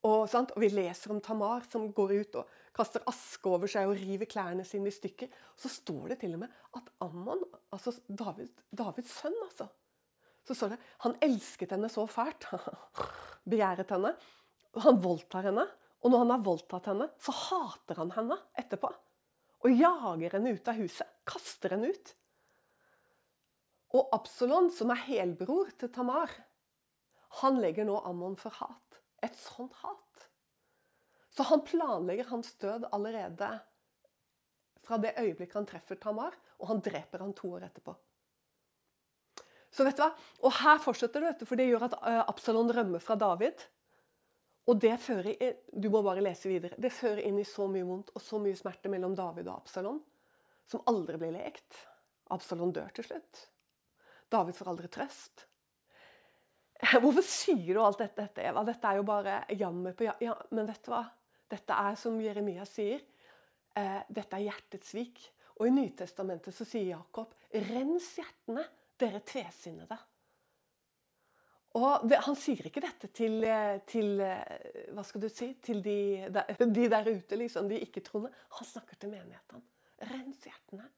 Og, 0.04 0.28
og, 0.28 0.52
Vi 0.60 0.68
leser 0.74 1.14
om 1.16 1.22
Tamar 1.24 1.64
som 1.72 1.88
går 1.96 2.12
ut 2.20 2.36
og 2.42 2.58
kaster 2.76 3.06
aske 3.08 3.48
over 3.48 3.72
seg 3.72 3.88
og 3.88 3.96
river 4.00 4.28
klærne 4.28 4.66
sine 4.68 4.92
i 4.92 4.96
stykker. 4.96 5.32
Så 5.56 5.72
står 5.72 6.12
det 6.12 6.20
til 6.24 6.36
og 6.36 6.44
med 6.44 6.58
at 6.76 6.90
Ammon, 7.06 7.44
altså 7.72 7.96
David, 8.08 8.52
Davids 8.72 9.14
sønn, 9.22 9.38
altså, 9.46 9.70
så 10.44 10.58
står 10.58 10.74
det 10.74 10.80
han 11.06 11.16
elsket 11.24 11.72
henne 11.76 11.88
så 11.92 12.04
fælt. 12.12 12.50
Begjæret 13.52 13.94
henne. 13.96 14.12
Han 14.84 15.00
voldtar 15.04 15.48
henne. 15.48 15.66
Og 16.04 16.12
når 16.12 16.26
han 16.26 16.34
har 16.34 16.44
voldtatt 16.44 16.90
henne, 16.92 17.08
så 17.24 17.32
hater 17.32 18.02
han 18.02 18.12
henne 18.12 18.36
etterpå. 18.60 18.90
Og 19.64 19.72
jager 19.80 20.36
henne 20.36 20.52
ut 20.52 20.68
av 20.68 20.82
huset. 20.82 21.08
Kaster 21.24 21.78
henne 21.78 21.94
ut. 21.96 22.12
Og 23.94 24.10
Absalon, 24.16 24.72
som 24.74 24.92
er 24.94 25.04
helbror 25.06 25.70
til 25.78 25.92
Tamar, 25.94 26.32
han 27.42 27.60
legger 27.62 27.86
nå 27.86 28.00
Ammon 28.06 28.38
for 28.38 28.54
hat. 28.58 29.02
Et 29.26 29.36
sånt 29.38 29.74
hat. 29.82 30.26
Så 31.34 31.46
han 31.50 31.64
planlegger 31.66 32.30
hans 32.30 32.52
død 32.62 32.90
allerede 32.94 33.50
fra 34.84 34.98
det 35.02 35.14
øyeblikket 35.18 35.56
han 35.56 35.70
treffer 35.70 35.98
Tamar, 36.02 36.36
og 36.60 36.68
han 36.70 36.82
dreper 36.84 37.24
han 37.24 37.34
to 37.38 37.54
år 37.56 37.68
etterpå. 37.70 37.94
Så 39.74 39.86
vet 39.88 39.98
du 39.98 40.04
hva? 40.04 40.12
Og 40.46 40.54
her 40.60 40.82
fortsetter 40.84 41.24
det, 41.24 41.48
for 41.48 41.58
det 41.58 41.70
gjør 41.70 41.88
at 41.88 41.96
eh, 41.98 42.20
Absalon 42.22 42.70
rømmer 42.70 43.02
fra 43.02 43.16
David. 43.18 43.64
Og 44.70 44.78
det 44.80 44.94
fører 45.02 45.58
du 45.74 45.90
må 45.92 46.04
bare 46.06 46.24
lese 46.24 46.52
videre, 46.52 46.78
det 46.80 46.94
fører 46.94 47.24
inn 47.26 47.40
i 47.42 47.48
så 47.48 47.66
mye 47.68 47.88
vondt 47.88 48.14
og 48.14 48.22
så 48.24 48.40
mye 48.40 48.56
smerte 48.56 48.92
mellom 48.92 49.16
David 49.18 49.50
og 49.50 49.64
Absalon, 49.64 49.98
som 50.70 50.86
aldri 50.88 51.18
blir 51.20 51.34
lekt. 51.36 51.82
Absalon 52.32 52.72
dør 52.76 52.94
til 52.96 53.10
slutt. 53.10 53.48
David 54.34 54.58
får 54.58 54.72
aldri 54.74 54.90
trøst. 54.92 55.46
Hvorfor 57.02 57.24
sier 57.26 57.74
du 57.76 57.82
alt 57.84 58.02
dette, 58.02 58.42
Eva? 58.44 58.64
Dette 58.68 58.90
er 58.90 59.00
jo 59.00 59.06
bare 59.08 59.42
jammer 59.56 59.96
på 59.98 60.08
ja, 60.08 60.16
Ja, 60.24 60.36
men 60.52 60.68
vet 60.70 60.84
du 60.86 60.92
hva? 60.94 61.04
Dette 61.54 61.76
er 61.78 61.98
som 62.00 62.18
Jeremia 62.22 62.66
sier, 62.66 63.04
eh, 63.78 64.00
dette 64.10 64.40
er 64.40 64.48
hjertets 64.48 64.94
svik. 64.94 65.22
Og 65.60 65.68
i 65.70 65.74
Nytestamentet 65.74 66.56
så 66.56 66.66
sier 66.66 66.96
Jakob, 66.96 67.36
rens 67.68 68.08
hjertene, 68.18 68.64
dere 69.00 69.22
tvesinnede. 69.28 70.00
Og 71.78 72.12
Han 72.28 72.36
sier 72.38 72.68
ikke 72.70 72.82
dette 72.84 73.10
til, 73.14 73.40
eh, 73.44 73.80
til 73.90 74.20
eh, 74.22 74.90
hva 74.94 75.06
skal 75.06 75.24
du 75.24 75.30
si, 75.30 75.54
til 75.62 75.82
de 75.86 76.26
de 76.78 76.90
der 76.90 77.10
ute, 77.10 77.38
liksom, 77.38 77.70
de 77.70 77.82
ikke-troende. 77.86 78.34
Han 78.58 78.70
snakker 78.70 78.98
til 78.98 79.14
menighetene. 79.14 79.62
Rens 80.10 80.44
hjertene. 80.46 80.90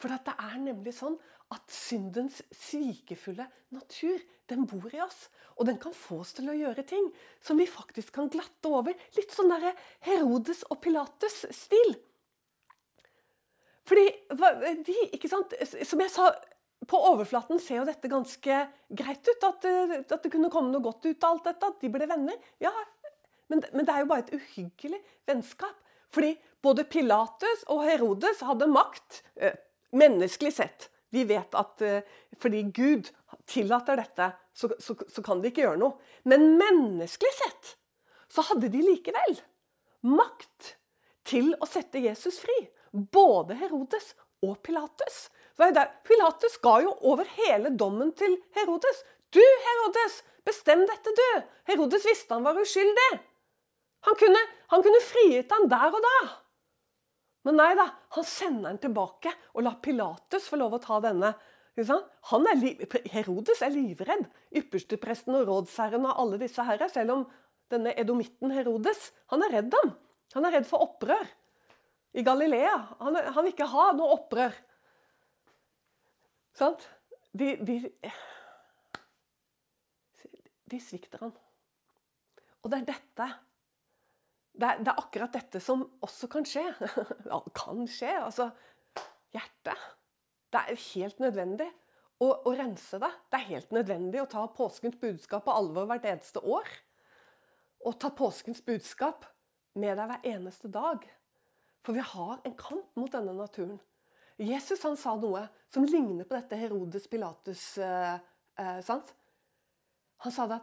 For 0.00 0.10
det 0.10 0.34
er 0.34 0.56
nemlig 0.60 0.94
sånn 0.96 1.16
at 1.54 1.70
syndens 1.70 2.40
svikefulle 2.54 3.46
natur 3.74 4.22
den 4.50 4.64
bor 4.68 4.88
i 4.92 5.02
oss. 5.04 5.28
Og 5.58 5.68
den 5.68 5.78
kan 5.80 5.94
få 5.96 6.20
oss 6.24 6.34
til 6.36 6.48
å 6.50 6.56
gjøre 6.56 6.84
ting 6.88 7.06
som 7.44 7.60
vi 7.60 7.68
faktisk 7.70 8.14
kan 8.16 8.30
glatte 8.32 8.70
over. 8.70 8.96
Litt 9.16 9.34
sånn 9.34 9.52
derre 9.52 9.74
Herodes 10.06 10.64
og 10.70 10.80
Pilatus-stil. 10.84 11.94
Fordi 13.84 14.04
de, 14.86 14.96
ikke 15.12 15.28
sant, 15.28 15.52
Som 15.84 16.00
jeg 16.00 16.12
sa, 16.12 16.30
på 16.88 17.00
overflaten 17.10 17.60
ser 17.60 17.82
jo 17.82 17.88
dette 17.88 18.10
ganske 18.10 18.60
greit 18.88 19.28
ut. 19.30 19.48
At, 19.48 19.68
at 19.68 20.24
det 20.24 20.32
kunne 20.32 20.50
komme 20.52 20.72
noe 20.72 20.84
godt 20.84 21.06
ut 21.06 21.24
av 21.24 21.36
alt 21.36 21.48
dette. 21.50 21.70
At 21.70 21.84
de 21.84 21.92
ble 21.92 22.08
venner. 22.10 22.50
Ja, 22.64 22.72
men, 23.52 23.62
men 23.72 23.84
det 23.84 23.92
er 23.92 24.04
jo 24.04 24.10
bare 24.10 24.26
et 24.26 24.34
uhyggelig 24.36 25.00
vennskap. 25.28 25.76
Fordi 26.14 26.34
både 26.64 26.86
Pilatus 26.88 27.64
og 27.72 27.84
Herodes 27.86 28.42
hadde 28.46 28.70
makt. 28.70 29.22
Eh, 29.94 29.98
Menneskelig 29.98 30.52
sett. 30.54 30.90
Vi 31.10 31.24
vet 31.24 31.54
at 31.54 31.82
uh, 31.82 32.00
fordi 32.42 32.62
Gud 32.74 33.10
tillater 33.46 33.96
dette, 33.96 34.32
så, 34.54 34.68
så, 34.78 34.96
så, 35.08 35.22
kan 35.22 35.38
de 35.40 35.52
ikke 35.52 35.62
gjøre 35.62 35.78
noe. 35.78 35.94
Men 36.26 36.56
menneskelig 36.58 37.30
sett 37.36 37.76
så 38.34 38.42
hadde 38.48 38.72
de 38.72 38.80
likevel 38.82 39.38
makt 40.10 40.74
til 41.28 41.52
å 41.62 41.68
sette 41.70 42.02
Jesus 42.02 42.40
fri. 42.42 42.56
Både 42.90 43.54
Herodes 43.60 44.12
og 44.42 44.58
Pilatus. 44.66 45.28
Pilatus 45.54 46.58
ga 46.62 46.80
jo 46.82 46.96
over 47.06 47.30
hele 47.38 47.70
dommen 47.78 48.10
til 48.18 48.34
Herodes. 48.58 49.04
Du, 49.30 49.42
Herodes, 49.68 50.20
bestem 50.46 50.82
dette, 50.88 51.14
du! 51.14 51.28
Herodes 51.70 52.06
visste 52.10 52.34
han 52.34 52.46
var 52.46 52.58
uskyldig. 52.58 53.12
Han 54.04 54.18
kunne, 54.18 54.42
han 54.74 54.82
kunne 54.84 55.06
frigitt 55.06 55.54
han 55.54 55.70
der 55.70 55.94
og 55.94 56.02
da. 56.04 56.18
Men 57.44 57.58
nei 57.60 57.72
da, 57.76 57.88
han 58.16 58.24
sender 58.24 58.72
den 58.72 58.80
tilbake 58.86 59.32
og 59.52 59.66
lar 59.66 59.76
Pilatus 59.84 60.48
få 60.48 60.58
lov 60.60 60.78
å 60.78 60.82
ta 60.82 61.00
denne. 61.04 61.34
Er 61.76 63.10
Herodes 63.12 63.62
er 63.66 63.74
livredd. 63.74 64.28
Ypperstepresten 64.54 65.36
og 65.36 65.48
rådsherren 65.50 66.06
og 66.08 66.20
alle 66.22 66.38
disse 66.40 66.64
herre. 66.64 66.88
Selv 66.92 67.16
om 67.18 67.24
denne 67.72 67.92
edomitten 68.00 68.54
Herodes 68.54 69.10
han 69.32 69.44
er 69.44 69.58
redd 69.58 69.74
ham. 69.76 69.92
Han 70.36 70.48
er 70.48 70.56
redd 70.56 70.68
for 70.68 70.86
opprør 70.86 71.26
i 72.14 72.24
Galilea. 72.24 72.76
Han, 73.02 73.18
han 73.18 73.42
vil 73.42 73.52
ikke 73.52 73.70
ha 73.74 73.88
noe 73.98 74.16
opprør. 74.16 74.54
Sant? 76.54 76.86
De, 77.34 77.56
de, 77.66 77.80
de 80.70 80.80
svikter 80.80 81.26
han. 81.26 81.34
Og 82.62 82.70
det 82.70 82.80
er 82.80 82.92
dette 82.94 83.28
det 84.54 84.68
er, 84.68 84.82
det 84.86 84.90
er, 84.92 85.00
akkurat 85.02 85.34
dette 85.34 85.60
som 85.62 85.82
også 86.04 86.28
kan 86.30 86.46
skje. 86.46 86.64
Ja, 87.30 87.40
kan 87.56 87.86
skje. 87.90 88.12
Altså 88.22 88.50
hjertet. 89.34 89.80
Det 90.54 90.60
er 90.60 90.82
helt 90.92 91.22
nødvendig 91.22 91.66
å, 92.22 92.28
å, 92.30 92.52
rense 92.54 93.00
det. 93.02 93.10
Det 93.30 93.40
er 93.40 93.48
helt 93.48 93.74
nødvendig 93.74 94.22
å 94.22 94.28
ta 94.30 94.44
påskens 94.54 94.98
budskap 95.00 95.46
på 95.48 95.54
alvor 95.54 95.88
hvert 95.90 96.06
eneste 96.06 96.42
år. 96.46 96.68
Og 97.84 97.98
ta 98.00 98.12
påskens 98.14 98.62
budskap 98.64 99.26
med 99.74 99.98
deg 99.98 100.12
hver 100.12 100.30
eneste 100.36 100.70
dag. 100.72 101.02
For 101.84 101.96
vi 101.96 102.04
har 102.14 102.38
en 102.46 102.56
kamp 102.56 102.94
mot 102.96 103.10
denne 103.12 103.34
naturen. 103.36 103.80
Jesus 104.40 104.82
han 104.86 104.96
sa 104.98 105.14
noe 105.18 105.44
som 105.74 105.86
ligner 105.86 106.26
på 106.26 106.38
dette 106.38 106.58
Herodes 106.58 107.10
Pilatus. 107.10 107.66
Eh, 107.78 108.14
eh, 108.62 108.78
sant? 108.86 109.12
Han 110.24 110.34
sa 110.34 110.46
det. 110.50 110.62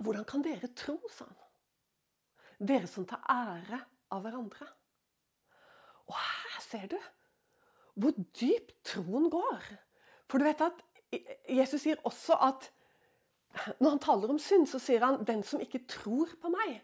Hvordan 0.00 0.28
kan 0.28 0.44
dere 0.44 0.70
tro, 0.76 0.98
sa 1.12 1.26
han. 1.26 1.43
Dere 2.58 2.88
som 2.90 3.06
tar 3.08 3.24
ære 3.30 3.80
av 4.14 4.22
hverandre. 4.24 4.66
Og 6.10 6.16
her 6.18 6.62
ser 6.64 6.88
du 6.92 6.98
hvor 7.94 8.14
dypt 8.34 8.74
troen 8.86 9.28
går. 9.30 9.66
For 10.26 10.42
du 10.42 10.46
vet 10.48 10.64
at 10.64 10.80
Jesus 11.46 11.84
sier 11.84 12.00
også 12.06 12.38
at 12.42 12.70
når 13.78 13.94
han 13.94 14.02
taler 14.02 14.32
om 14.34 14.40
synd, 14.42 14.66
så 14.66 14.80
sier 14.82 15.04
han 15.04 15.22
'den 15.22 15.44
som 15.46 15.60
ikke 15.60 15.86
tror 15.86 16.30
på 16.42 16.50
meg'. 16.50 16.80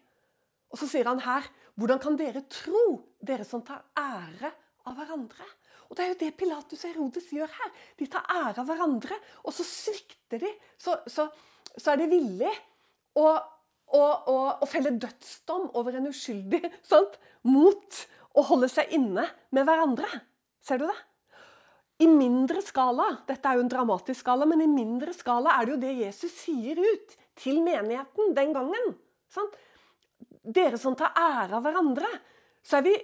Og 0.71 0.79
så 0.79 0.87
sier 0.87 1.09
han 1.09 1.21
her 1.21 1.43
'hvordan 1.75 1.99
kan 1.99 2.17
dere 2.17 2.47
tro, 2.47 3.09
dere 3.21 3.45
som 3.45 3.63
tar 3.63 3.85
ære 3.97 4.53
av 4.87 4.95
hverandre'? 4.95 5.51
Og 5.91 5.97
Det 5.97 6.05
er 6.05 6.09
jo 6.09 6.21
det 6.21 6.37
Pilatus 6.37 6.85
og 6.85 6.91
Herodes 6.91 7.31
gjør 7.31 7.51
her. 7.51 7.71
De 7.99 8.07
tar 8.07 8.27
ære 8.31 8.61
av 8.61 8.67
hverandre, 8.67 9.17
og 9.43 9.53
så 9.53 9.65
svikter 9.65 10.39
de. 10.39 10.53
Så, 10.79 10.97
så, 11.07 11.29
så 11.77 11.91
er 11.91 11.97
de 11.97 12.07
villige 12.07 12.53
å 13.19 13.43
og, 13.96 14.29
og, 14.31 14.46
og 14.62 14.68
felle 14.70 14.92
dødsdom 15.03 15.70
over 15.79 15.98
en 15.98 16.11
uskyldig 16.11 16.62
sant? 16.92 17.18
mot 17.48 18.03
å 18.37 18.44
holde 18.50 18.68
seg 18.70 18.92
inne 18.94 19.24
med 19.55 19.66
hverandre. 19.66 20.09
Ser 20.62 20.83
du 20.83 20.87
det? 20.87 20.98
I 22.00 22.09
mindre 22.09 22.62
skala 22.64 23.11
dette 23.29 23.48
er 23.48 23.59
jo 23.59 23.64
en 23.64 23.72
dramatisk 23.72 24.22
skala, 24.22 24.46
men 24.48 24.62
i 24.64 24.68
mindre 24.70 25.12
skala 25.16 25.57
er 25.59 25.66
det 25.66 25.74
jo 25.74 25.81
det 25.83 25.94
Jesus 25.98 26.37
sier 26.46 26.81
ut 26.81 27.16
til 27.40 27.61
menigheten 27.64 28.35
den 28.37 28.55
gangen. 28.57 28.94
Sant? 29.33 29.57
Dere 30.40 30.81
som 30.81 30.96
tar 30.96 31.12
ære 31.16 31.59
av 31.59 31.64
hverandre, 31.66 32.09
så 32.64 32.79
er 32.79 32.87
vi, 32.88 32.94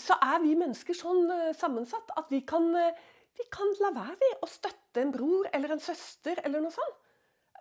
så 0.00 0.16
er 0.18 0.40
vi 0.42 0.56
mennesker 0.58 0.98
sånn 0.98 1.28
uh, 1.30 1.52
sammensatt 1.54 2.10
at 2.18 2.30
vi 2.34 2.42
kan, 2.46 2.66
uh, 2.74 2.90
vi 3.38 3.46
kan 3.54 3.70
la 3.82 3.92
være 3.94 4.32
å 4.42 4.50
støtte 4.50 5.02
en 5.02 5.14
bror 5.14 5.46
eller 5.54 5.76
en 5.76 5.82
søster 5.82 6.42
eller 6.42 6.62
noe 6.64 6.74
sånt. 6.74 7.00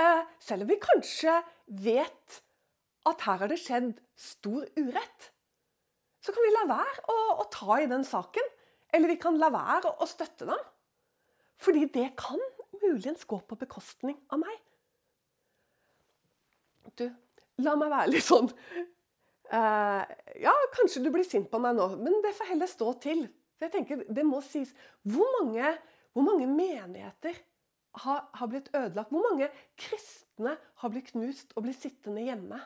Uh, 0.01 0.23
selv 0.41 0.65
om 0.65 0.71
vi 0.71 0.79
kanskje 0.81 1.35
vet 1.83 2.41
at 3.09 3.23
her 3.27 3.43
har 3.43 3.51
det 3.51 3.59
skjedd 3.61 3.93
stor 4.17 4.65
urett, 4.79 5.29
så 6.23 6.31
kan 6.31 6.45
vi 6.45 6.53
la 6.55 6.63
være 6.69 7.03
å, 7.11 7.17
å 7.43 7.47
ta 7.51 7.77
i 7.83 7.89
den 7.91 8.05
saken. 8.07 8.45
Eller 8.93 9.11
vi 9.11 9.19
kan 9.19 9.37
la 9.41 9.49
være 9.53 9.89
å, 9.89 9.95
å 10.05 10.07
støtte 10.07 10.47
dem. 10.47 10.61
Fordi 11.63 11.87
det 11.91 12.13
kan 12.19 12.39
muligens 12.81 13.25
gå 13.27 13.39
på 13.47 13.57
bekostning 13.59 14.17
av 14.31 14.41
meg. 14.43 14.55
Du, 16.99 17.07
la 17.65 17.73
meg 17.79 17.89
være 17.89 18.11
litt 18.11 18.25
sånn 18.25 18.49
uh, 19.49 20.01
Ja, 20.37 20.53
kanskje 20.75 21.01
du 21.01 21.09
blir 21.13 21.25
sint 21.25 21.47
på 21.49 21.61
meg 21.63 21.73
nå, 21.77 21.87
men 21.97 22.19
det 22.21 22.35
får 22.37 22.51
heller 22.51 22.69
stå 22.69 22.91
til. 23.03 23.23
For 23.57 23.67
jeg 23.67 23.73
tenker, 23.77 24.03
det 24.13 24.25
må 24.27 24.41
sies. 24.45 24.73
Hvor 25.07 25.29
mange, 25.39 25.73
hvor 26.13 26.27
mange 26.27 26.47
menigheter 26.49 27.39
har, 27.93 28.29
har, 28.33 28.47
blitt 28.49 28.69
ødelagt. 28.73 29.11
Hvor 29.13 29.25
mange 29.29 29.49
kristne 29.79 30.55
har 30.81 30.93
blitt 30.93 31.11
knust 31.11 31.53
og 31.55 31.67
blitt 31.67 31.81
sittende 31.81 32.25
hjemme? 32.25 32.59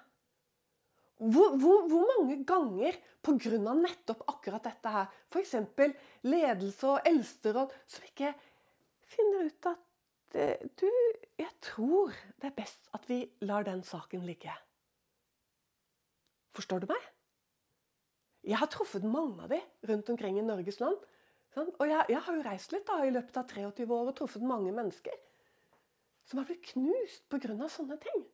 Hvor, 1.18 1.58
hvor, 1.58 1.88
hvor 1.90 2.06
mange 2.12 2.44
ganger 2.46 2.98
pga. 3.26 3.58
nettopp 3.74 4.22
akkurat 4.30 4.64
dette 4.64 4.94
her, 4.94 5.10
f.eks. 5.34 5.56
ledelse 6.24 6.88
og 6.88 7.10
eldsteråd, 7.10 7.74
som 7.90 8.06
ikke 8.06 8.34
finner 9.08 9.50
ut 9.50 9.70
at 9.72 10.38
eh, 10.38 10.70
du, 10.78 10.88
jeg 11.40 11.52
tror 11.66 12.14
det 12.38 12.52
er 12.52 12.58
best 12.60 12.90
at 12.94 13.10
vi 13.10 13.24
lar 13.42 13.66
den 13.66 13.84
saken 13.84 14.26
ligge. 14.28 14.54
Forstår 16.56 16.86
du 16.86 16.90
meg? 16.92 17.10
Jeg 18.48 18.62
har 18.62 18.70
truffet 18.72 19.04
mange 19.04 19.44
av 19.44 19.52
de 19.52 19.60
rundt 19.90 20.10
omkring 20.14 20.38
i 20.40 20.46
Norges 20.46 20.80
land 20.80 21.02
Sånn? 21.58 21.72
Og 21.82 21.90
jeg, 21.90 22.06
jeg, 22.14 22.22
har 22.22 22.36
jo 22.38 22.46
reist 22.46 22.74
litt 22.76 22.86
da, 22.86 23.00
i 23.02 23.14
løpet 23.14 23.40
av 23.42 23.48
23 23.50 23.88
år 23.90 24.12
og 24.12 24.16
truffet 24.20 24.46
mange 24.46 24.74
mennesker 24.76 25.16
som 26.28 26.42
har 26.42 26.46
blitt 26.46 26.66
knust 26.74 27.24
pga. 27.32 27.70
sånne 27.72 27.98
ting. 28.04 28.26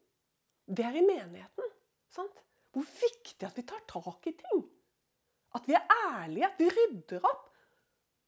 Det 0.65 0.83
er 0.83 0.97
i 0.97 1.05
menigheten. 1.05 1.69
Sant? 2.11 2.41
Hvor 2.73 2.83
viktig 2.83 3.45
at 3.45 3.55
vi 3.55 3.63
tar 3.69 3.83
tak 3.87 4.27
i 4.27 4.33
ting. 4.35 4.63
At 5.53 5.67
vi 5.69 5.75
er 5.77 5.85
ærlige, 6.09 6.49
at 6.49 6.59
vi 6.59 6.69
rydder 6.73 7.27
opp. 7.29 7.51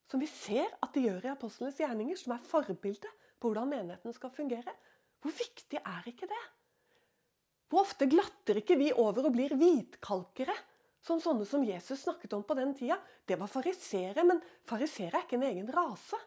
Som 0.06 0.22
vi 0.22 0.30
ser 0.30 0.70
at 0.86 0.94
de 0.94 1.08
gjør 1.08 1.26
i 1.26 1.32
apostlenes 1.34 1.80
gjerninger, 1.82 2.20
som 2.22 2.36
er 2.36 2.46
forbildet 2.46 3.10
på 3.42 3.50
hvordan 3.50 3.72
menigheten 3.72 4.14
skal 4.14 4.32
fungere. 4.36 4.76
Hvor 5.20 5.34
viktig 5.34 5.82
er 5.82 6.08
ikke 6.12 6.30
det? 6.30 6.44
Hvor 7.68 7.82
ofte 7.82 8.06
glatter 8.08 8.62
ikke 8.62 8.78
vi 8.78 8.92
over 8.94 9.26
og 9.26 9.34
blir 9.34 9.58
hvitkalkere? 9.58 10.54
Som 11.06 11.20
sånne 11.22 11.46
som 11.46 11.64
Jesus 11.66 12.02
snakket 12.02 12.34
om 12.34 12.44
på 12.44 12.58
den 12.58 12.74
tida. 12.78 12.98
Det 13.26 13.38
var 13.38 13.52
farisere, 13.52 14.24
men 14.26 14.42
farisere 14.66 15.20
er 15.20 15.28
ikke 15.28 15.38
en 15.38 15.50
egen 15.52 15.68
rase. 15.74 16.18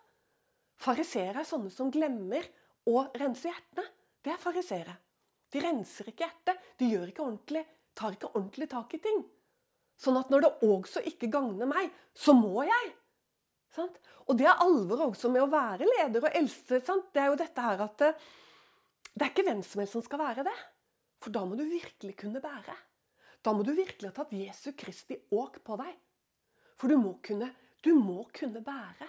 Farisere 0.78 1.42
er 1.42 1.48
sånne 1.48 1.72
som 1.74 1.90
glemmer 1.90 2.46
å 2.86 3.02
rense 3.18 3.50
hjertene. 3.50 3.88
Det 4.22 4.30
er 4.34 4.40
farisere. 4.42 4.94
De 5.50 5.62
renser 5.64 6.12
ikke 6.12 6.26
hjertet. 6.26 6.70
De 6.78 6.92
gjør 6.92 7.10
ikke 7.10 7.24
ordentlig, 7.24 7.64
tar 7.98 8.14
ikke 8.14 8.30
ordentlig 8.30 8.68
tak 8.70 8.94
i 8.94 9.02
ting. 9.02 9.22
Sånn 9.98 10.18
at 10.20 10.30
når 10.30 10.44
det 10.44 10.54
også 10.68 11.02
ikke 11.10 11.30
gagner 11.32 11.66
meg, 11.66 11.90
så 12.14 12.36
må 12.38 12.62
jeg. 12.68 12.92
Sant? 13.74 13.98
Og 14.28 14.38
det 14.38 14.46
er 14.46 14.62
alvor 14.62 15.08
også 15.08 15.30
med 15.32 15.42
å 15.42 15.50
være 15.50 15.88
leder 15.88 16.22
og 16.22 16.36
eldste. 16.38 16.78
Sant? 16.86 17.10
Det 17.14 17.24
er 17.24 17.32
jo 17.32 17.40
dette 17.40 17.64
her 17.64 17.82
at 17.88 18.04
eh, 18.06 18.28
det 19.10 19.26
er 19.26 19.32
ikke 19.32 19.46
hvem 19.48 19.64
som 19.66 19.82
helst 19.82 19.96
som 19.96 20.04
skal 20.06 20.22
være 20.22 20.46
det. 20.46 20.54
For 21.18 21.34
da 21.34 21.42
må 21.42 21.58
du 21.58 21.64
virkelig 21.66 22.14
kunne 22.20 22.42
bære. 22.42 22.76
Da 23.48 23.54
må 23.56 23.64
du 23.64 23.70
virkelig 23.72 24.10
ha 24.10 24.12
tatt 24.12 24.32
Jesu 24.36 24.74
Kristi 24.76 25.16
åk 25.32 25.62
på 25.64 25.78
deg. 25.80 25.94
For 26.76 26.92
du 26.92 26.98
må 27.00 27.14
kunne, 27.24 27.48
du 27.80 27.94
må 27.96 28.26
kunne 28.36 28.60
bære. 28.60 29.08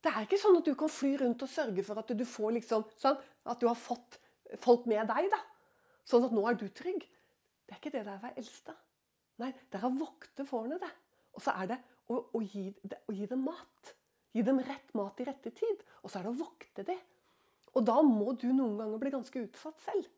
Det 0.00 0.14
er 0.14 0.24
ikke 0.24 0.38
sånn 0.40 0.56
at 0.56 0.64
du 0.64 0.72
kan 0.78 0.88
fly 0.88 1.10
rundt 1.20 1.44
og 1.44 1.50
sørge 1.52 1.84
for 1.84 2.00
at 2.00 2.14
du 2.16 2.24
får 2.24 2.54
liksom, 2.56 2.86
sånn, 2.96 3.18
at 3.44 3.60
du 3.60 3.66
har 3.68 3.76
fått 3.76 4.16
folk 4.64 4.88
med 4.88 5.04
deg. 5.12 5.28
da. 5.34 5.42
Sånn 6.08 6.24
at 6.24 6.32
nå 6.32 6.46
er 6.48 6.56
du 6.56 6.64
trygg. 6.72 7.04
Det 7.68 7.76
er 7.76 7.82
ikke 7.82 7.92
det 7.98 8.04
det 8.06 8.14
er 8.14 8.16
å 8.16 8.24
være 8.24 8.40
eldste. 8.40 8.76
Nei, 9.44 9.52
det 9.68 9.76
er 9.76 9.86
å 9.90 9.94
vokte 9.98 10.48
fårene, 10.48 10.80
det. 10.80 10.92
Og 11.36 11.44
så 11.44 11.52
er 11.60 11.72
det 11.74 11.80
å, 12.08 12.22
å, 12.32 12.40
gi, 12.40 12.64
å, 12.88 13.12
gi, 13.12 13.28
dem 13.28 13.44
mat. 13.44 13.92
Gi 14.32 14.46
dem 14.46 14.62
rett 14.64 14.96
mat 14.96 15.20
i 15.20 15.28
rette 15.28 15.52
tid. 15.52 15.84
Og 16.00 16.08
så 16.08 16.22
er 16.22 16.30
det 16.30 16.32
å 16.32 16.40
vokte 16.46 16.86
det. 16.88 16.96
Og 17.76 17.84
da 17.84 18.00
må 18.00 18.32
du 18.40 18.48
noen 18.54 18.80
ganger 18.80 19.04
bli 19.04 19.12
ganske 19.18 19.44
utsatt 19.50 19.84
selv. 19.84 20.08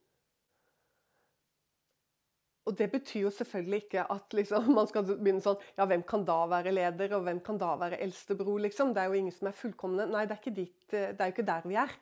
Og 2.71 2.77
det 2.79 2.87
betyr 2.93 3.25
jo 3.25 3.33
selvfølgelig 3.35 3.83
ikke 3.85 4.05
at 4.15 4.37
liksom, 4.39 4.71
man 4.79 4.89
skal 4.91 5.07
begynne 5.11 5.43
sånn 5.43 5.59
Ja, 5.75 5.89
hvem 5.91 6.05
kan 6.07 6.23
da 6.29 6.39
være 6.51 6.75
leder, 6.75 7.17
og 7.19 7.27
hvem 7.27 7.43
kan 7.45 7.59
da 7.59 7.75
være 7.81 7.99
eldstebror, 8.05 8.61
liksom? 8.63 8.95
Det 8.95 9.03
er 9.03 9.11
jo 9.11 9.19
ingen 9.19 9.35
som 9.35 9.51
er 9.51 9.59
fullkomne. 9.59 10.07
Nei, 10.11 10.27
det 10.29 10.37
er 10.37 10.43
ikke, 10.45 10.57
dit, 10.61 10.77
det 10.93 11.17
er 11.17 11.31
jo 11.31 11.35
ikke 11.35 11.49
der 11.51 11.67
vi 11.67 11.79
er. 11.83 11.97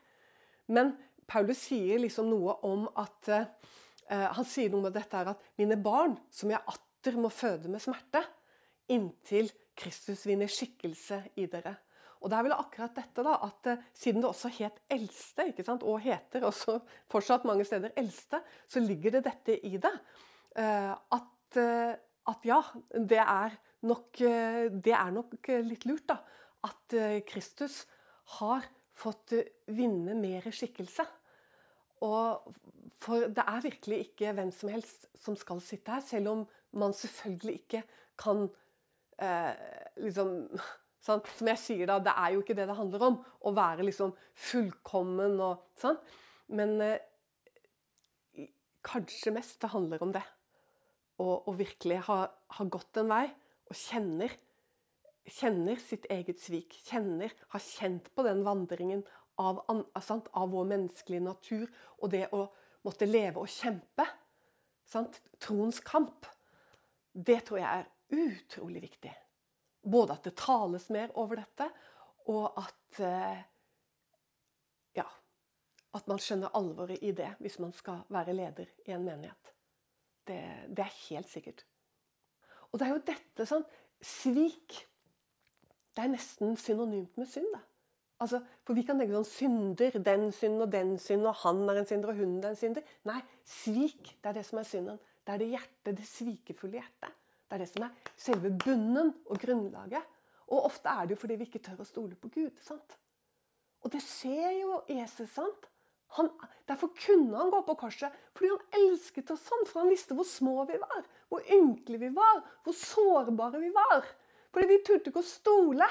Men 0.69 0.93
Paulus 1.29 1.61
sier 1.69 2.01
liksom 2.01 2.29
noe 2.29 2.59
om 2.67 2.87
at 2.97 3.31
uh, 3.33 3.43
Han 4.37 4.47
sier 4.47 4.71
noe 4.73 4.87
med 4.87 4.95
dette 4.97 5.17
her 5.17 5.33
at 5.33 5.49
mine 5.59 5.77
barn, 5.81 6.15
som 6.33 6.49
jeg 6.53 6.61
atter 6.69 7.17
må 7.21 7.29
føde 7.33 7.69
med 7.69 7.81
smerte, 7.83 8.23
inntil 8.89 9.51
Kristus 9.77 10.25
vinner 10.25 10.49
skikkelse 10.49 11.21
i 11.39 11.45
dere. 11.49 11.75
Og 12.19 12.31
det 12.31 12.35
er 12.35 12.47
vel 12.49 12.55
akkurat 12.57 12.97
dette 12.97 13.23
da, 13.25 13.35
at 13.45 13.69
uh, 13.69 13.83
Siden 13.95 14.21
det 14.21 14.29
også 14.29 14.49
het 14.57 14.81
eldste, 14.91 15.49
og 15.79 16.01
heter 16.03 16.45
også 16.49 16.79
fortsatt 17.11 17.45
mange 17.49 17.65
steder 17.65 17.93
eldste, 17.97 18.41
så 18.67 18.81
ligger 18.83 19.17
det 19.17 19.27
dette 19.29 19.59
i 19.65 19.77
det. 19.81 19.93
Eh, 20.57 20.93
at, 20.93 21.57
eh, 21.57 21.93
at, 22.29 22.45
ja, 22.47 22.59
det 22.93 23.21
er, 23.21 23.55
nok, 23.85 24.21
eh, 24.21 24.65
det 24.71 24.95
er 24.95 25.13
nok 25.15 25.51
litt 25.65 25.85
lurt, 25.89 26.07
da. 26.09 26.19
At 26.67 26.95
Kristus 27.23 27.85
har 28.39 28.65
fått 28.99 29.31
vinne 29.71 30.15
mer 30.19 30.49
skikkelse. 30.51 31.05
Og 32.03 32.51
for 32.99 33.31
det 33.31 33.45
er 33.45 33.63
virkelig 33.63 33.99
ikke 34.09 34.33
hvem 34.35 34.51
som 34.55 34.71
helst 34.73 35.07
som 35.19 35.37
skal 35.39 35.61
sitte 35.63 35.93
her, 35.93 36.03
selv 36.03 36.33
om 36.33 36.43
man 36.79 36.93
selvfølgelig 36.95 37.55
ikke 37.61 37.83
kan 38.19 38.43
eh, 39.23 39.53
liksom 40.03 40.33
sant? 41.03 41.29
Som 41.37 41.49
jeg 41.51 41.61
sier, 41.61 41.85
da, 41.89 41.99
det 42.03 42.13
er 42.15 42.33
jo 42.35 42.43
ikke 42.43 42.55
det 42.57 42.67
det 42.69 42.77
handler 42.77 43.05
om. 43.07 43.21
Å 43.23 43.53
være 43.55 43.87
liksom 43.87 44.11
fullkommen 44.49 45.39
og 45.43 45.63
sånn. 45.79 45.99
Men 46.55 46.75
eh, 46.83 46.99
kanskje 48.85 49.33
mest 49.35 49.59
det 49.63 49.71
handler 49.73 50.03
om 50.03 50.13
det 50.15 50.25
og, 51.19 51.47
og 51.47 51.57
virkelig 51.59 51.99
har, 52.07 52.31
har, 52.55 52.71
gått 52.71 52.99
en 53.01 53.11
vei 53.11 53.25
og 53.69 53.75
kjenner, 53.77 54.31
kjenner 55.29 55.81
sitt 55.83 56.07
eget 56.11 56.41
svik. 56.41 56.79
Kjenner, 56.87 57.33
har 57.53 57.63
kjent 57.63 58.09
på 58.15 58.25
den 58.25 58.41
vandringen 58.47 59.03
av, 59.39 59.61
sant, 60.03 60.31
av, 60.33 60.49
vår 60.53 60.67
menneskelige 60.71 61.27
natur 61.27 61.67
og 61.99 62.09
det 62.15 62.25
å 62.35 62.45
måtte 62.87 63.07
leve 63.09 63.43
og 63.43 63.51
kjempe. 63.51 64.07
Sant? 64.89 65.19
Troens 65.41 65.81
kamp. 65.85 66.25
Det 67.13 67.41
tror 67.45 67.61
jeg 67.61 67.83
er 67.83 68.25
utrolig 68.25 68.83
viktig. 68.87 69.13
Både 69.89 70.15
at 70.15 70.25
det 70.27 70.37
tales 70.39 70.89
mer 70.93 71.13
over 71.19 71.39
dette, 71.39 71.69
og 72.29 72.57
at 72.59 72.99
eh, 73.05 73.45
ja, 74.97 75.05
at 75.95 76.09
man 76.09 76.19
skjønner 76.21 76.53
alvoret 76.57 77.01
i 77.05 77.13
det 77.15 77.31
hvis 77.39 77.57
man 77.63 77.71
skal 77.75 78.03
være 78.13 78.35
leder 78.37 78.69
i 78.87 78.93
en 78.95 79.05
menighet. 79.05 79.58
Det, 80.29 80.37
det, 80.69 80.85
er 80.85 80.99
helt 81.09 81.29
sikkert. 81.31 81.65
Og 82.69 82.79
det 82.79 82.85
er 82.85 82.93
jo 82.93 83.05
dette 83.07 83.47
sånn 83.49 83.65
Svik 84.05 84.75
Det 85.97 86.03
er 86.05 86.11
nesten 86.13 86.53
synonymt 86.55 87.17
med 87.19 87.27
synd. 87.27 87.49
da. 87.51 87.63
Altså, 88.19 88.41
for 88.67 88.75
vi 88.75 88.83
kan 88.87 88.99
tenke 88.99 89.15
sånn 89.15 89.27
synder, 89.27 89.97
den 90.03 90.29
synden 90.35 90.63
og 90.65 90.71
den 90.71 90.93
synden, 90.99 91.29
og 91.31 91.39
han 91.41 91.61
er 91.71 91.79
en 91.81 91.87
synder 91.87 92.11
og 92.11 92.19
hun 92.19 92.37
er 92.41 92.51
en 92.51 92.59
synder. 92.59 92.93
Nei, 93.07 93.19
svik 93.47 94.13
det 94.19 94.31
er 94.31 94.37
det 94.37 94.45
som 94.47 94.59
er 94.59 94.67
synden. 94.67 94.99
Det 95.23 95.33
er 95.33 95.41
det 95.41 95.49
hjertet, 95.53 95.91
det 95.97 96.07
svikefulle 96.07 96.79
hjertet. 96.81 97.17
Det 97.49 97.57
er 97.57 97.63
det 97.63 97.69
som 97.71 97.85
er 97.87 98.13
selve 98.19 98.51
bunnen 98.63 99.13
og 99.25 99.39
grunnlaget. 99.41 100.15
Og 100.49 100.67
ofte 100.67 100.91
er 100.91 101.07
det 101.07 101.15
jo 101.15 101.21
fordi 101.23 101.37
vi 101.39 101.47
ikke 101.47 101.63
tør 101.63 101.83
å 101.83 101.87
stole 101.87 102.17
på 102.19 102.31
Gud. 102.33 102.59
sant? 102.65 102.97
Og 103.83 103.91
det 103.93 104.01
ser 104.03 104.51
jo 104.59 104.81
Jesus. 104.89 105.29
sant? 105.31 105.69
Han, 106.17 106.29
derfor 106.65 106.89
kunne 107.05 107.37
han 107.37 107.51
gå 107.53 107.61
på 107.67 107.75
korset, 107.83 108.13
fordi 108.33 108.49
han 108.49 108.79
elsket 108.81 109.29
oss 109.33 109.43
sånn. 109.45 109.65
For 109.69 109.83
han 109.83 109.91
visste 109.93 110.17
hvor 110.17 110.25
små 110.25 110.63
vi 110.69 110.79
var, 110.81 111.03
hvor 111.29 111.43
ynkelige 111.53 112.07
vi 112.07 112.13
var, 112.15 112.41
hvor 112.65 112.77
sårbare 112.77 113.61
vi 113.61 113.69
var. 113.75 114.07
Fordi 114.49 114.71
vi 114.71 114.79
turte 114.85 115.11
ikke 115.11 115.21
å 115.21 115.27
stole. 115.27 115.89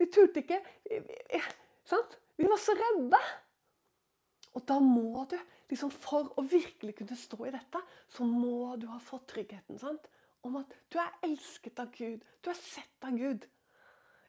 Vi 0.00 0.08
turte 0.14 0.40
ikke 0.40 0.62
vi, 0.86 1.02
vi, 1.04 1.42
sant? 1.88 2.16
vi 2.38 2.48
var 2.48 2.60
så 2.62 2.76
redde. 2.78 3.20
Og 4.56 4.64
da 4.66 4.78
må 4.80 5.26
du, 5.28 5.36
liksom 5.68 5.92
for 5.92 6.30
å 6.40 6.44
virkelig 6.48 6.96
kunne 7.02 7.18
stå 7.18 7.42
i 7.44 7.52
dette, 7.52 7.82
så 8.08 8.24
må 8.24 8.78
du 8.80 8.88
ha 8.88 9.00
fått 9.02 9.28
tryggheten 9.34 9.80
sant? 9.82 10.08
om 10.46 10.54
at 10.60 10.72
du 10.88 10.96
er 11.02 11.16
elsket 11.26 11.80
av 11.82 11.90
Gud. 11.92 12.22
Du 12.40 12.48
er 12.48 12.56
sett 12.56 13.04
av 13.04 13.16
Gud. 13.18 13.44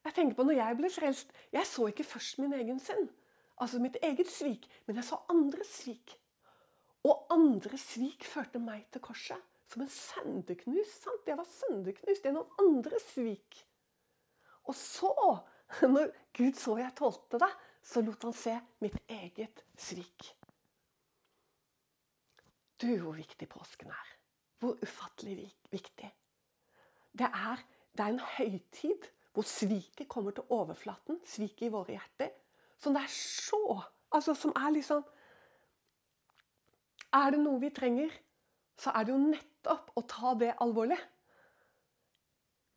Jeg 0.04 0.16
tenker 0.18 0.36
på 0.36 0.44
når 0.48 0.58
jeg 0.58 0.78
ble 0.80 0.90
frelst. 0.92 1.34
Jeg 1.54 1.70
så 1.70 1.86
ikke 1.88 2.08
først 2.08 2.42
min 2.42 2.56
egen 2.58 2.82
synd 2.84 3.12
altså 3.60 3.80
mitt 3.84 3.98
eget 4.04 4.30
svik, 4.32 4.68
men 4.88 5.00
jeg 5.00 5.08
så 5.08 5.20
andres 5.32 5.72
svik. 5.82 6.16
Og 7.08 7.30
andres 7.32 7.86
svik 7.94 8.26
førte 8.28 8.60
meg 8.60 8.88
til 8.92 9.04
korset. 9.04 9.46
Som 9.70 9.84
en 9.86 9.92
sønderknust. 9.94 11.04
sant? 11.04 11.28
Jeg 11.28 11.38
var 11.38 11.48
sønderknust 11.48 12.26
gjennom 12.26 12.50
andres 12.60 13.06
svik. 13.14 13.60
Og 14.66 14.76
så, 14.76 15.14
når 15.94 16.10
Gud 16.36 16.58
så 16.58 16.78
jeg 16.82 16.96
tålte 16.98 17.40
det, 17.42 17.52
så 17.86 18.02
lot 18.04 18.26
han 18.28 18.36
se 18.36 18.56
mitt 18.84 18.98
eget 19.08 19.64
svik. 19.78 20.34
Du, 22.80 22.90
hvor 23.04 23.16
viktig 23.16 23.48
påsken 23.52 23.92
er. 23.92 24.12
Hvor 24.60 24.76
ufattelig 24.84 25.48
viktig. 25.72 26.10
Det 27.12 27.28
er, 27.28 27.64
det 27.96 28.04
er 28.04 28.14
en 28.14 28.28
høytid 28.38 29.08
hvor 29.34 29.46
sviket 29.48 30.08
kommer 30.10 30.36
til 30.36 30.48
overflaten. 30.50 31.20
Sviket 31.28 31.68
i 31.68 31.74
våre 31.74 31.96
hjerter. 31.96 32.34
Som 32.80 32.96
det 32.96 33.04
er 33.06 33.14
så 33.14 33.82
Altså 34.10 34.34
som 34.34 34.54
er 34.58 34.72
liksom 34.74 35.04
Er 37.14 37.32
det 37.34 37.40
noe 37.42 37.60
vi 37.62 37.70
trenger, 37.74 38.10
så 38.78 38.94
er 38.96 39.06
det 39.06 39.14
jo 39.14 39.22
nettopp 39.22 39.92
å 39.98 40.02
ta 40.10 40.34
det 40.38 40.52
alvorlig. 40.62 40.98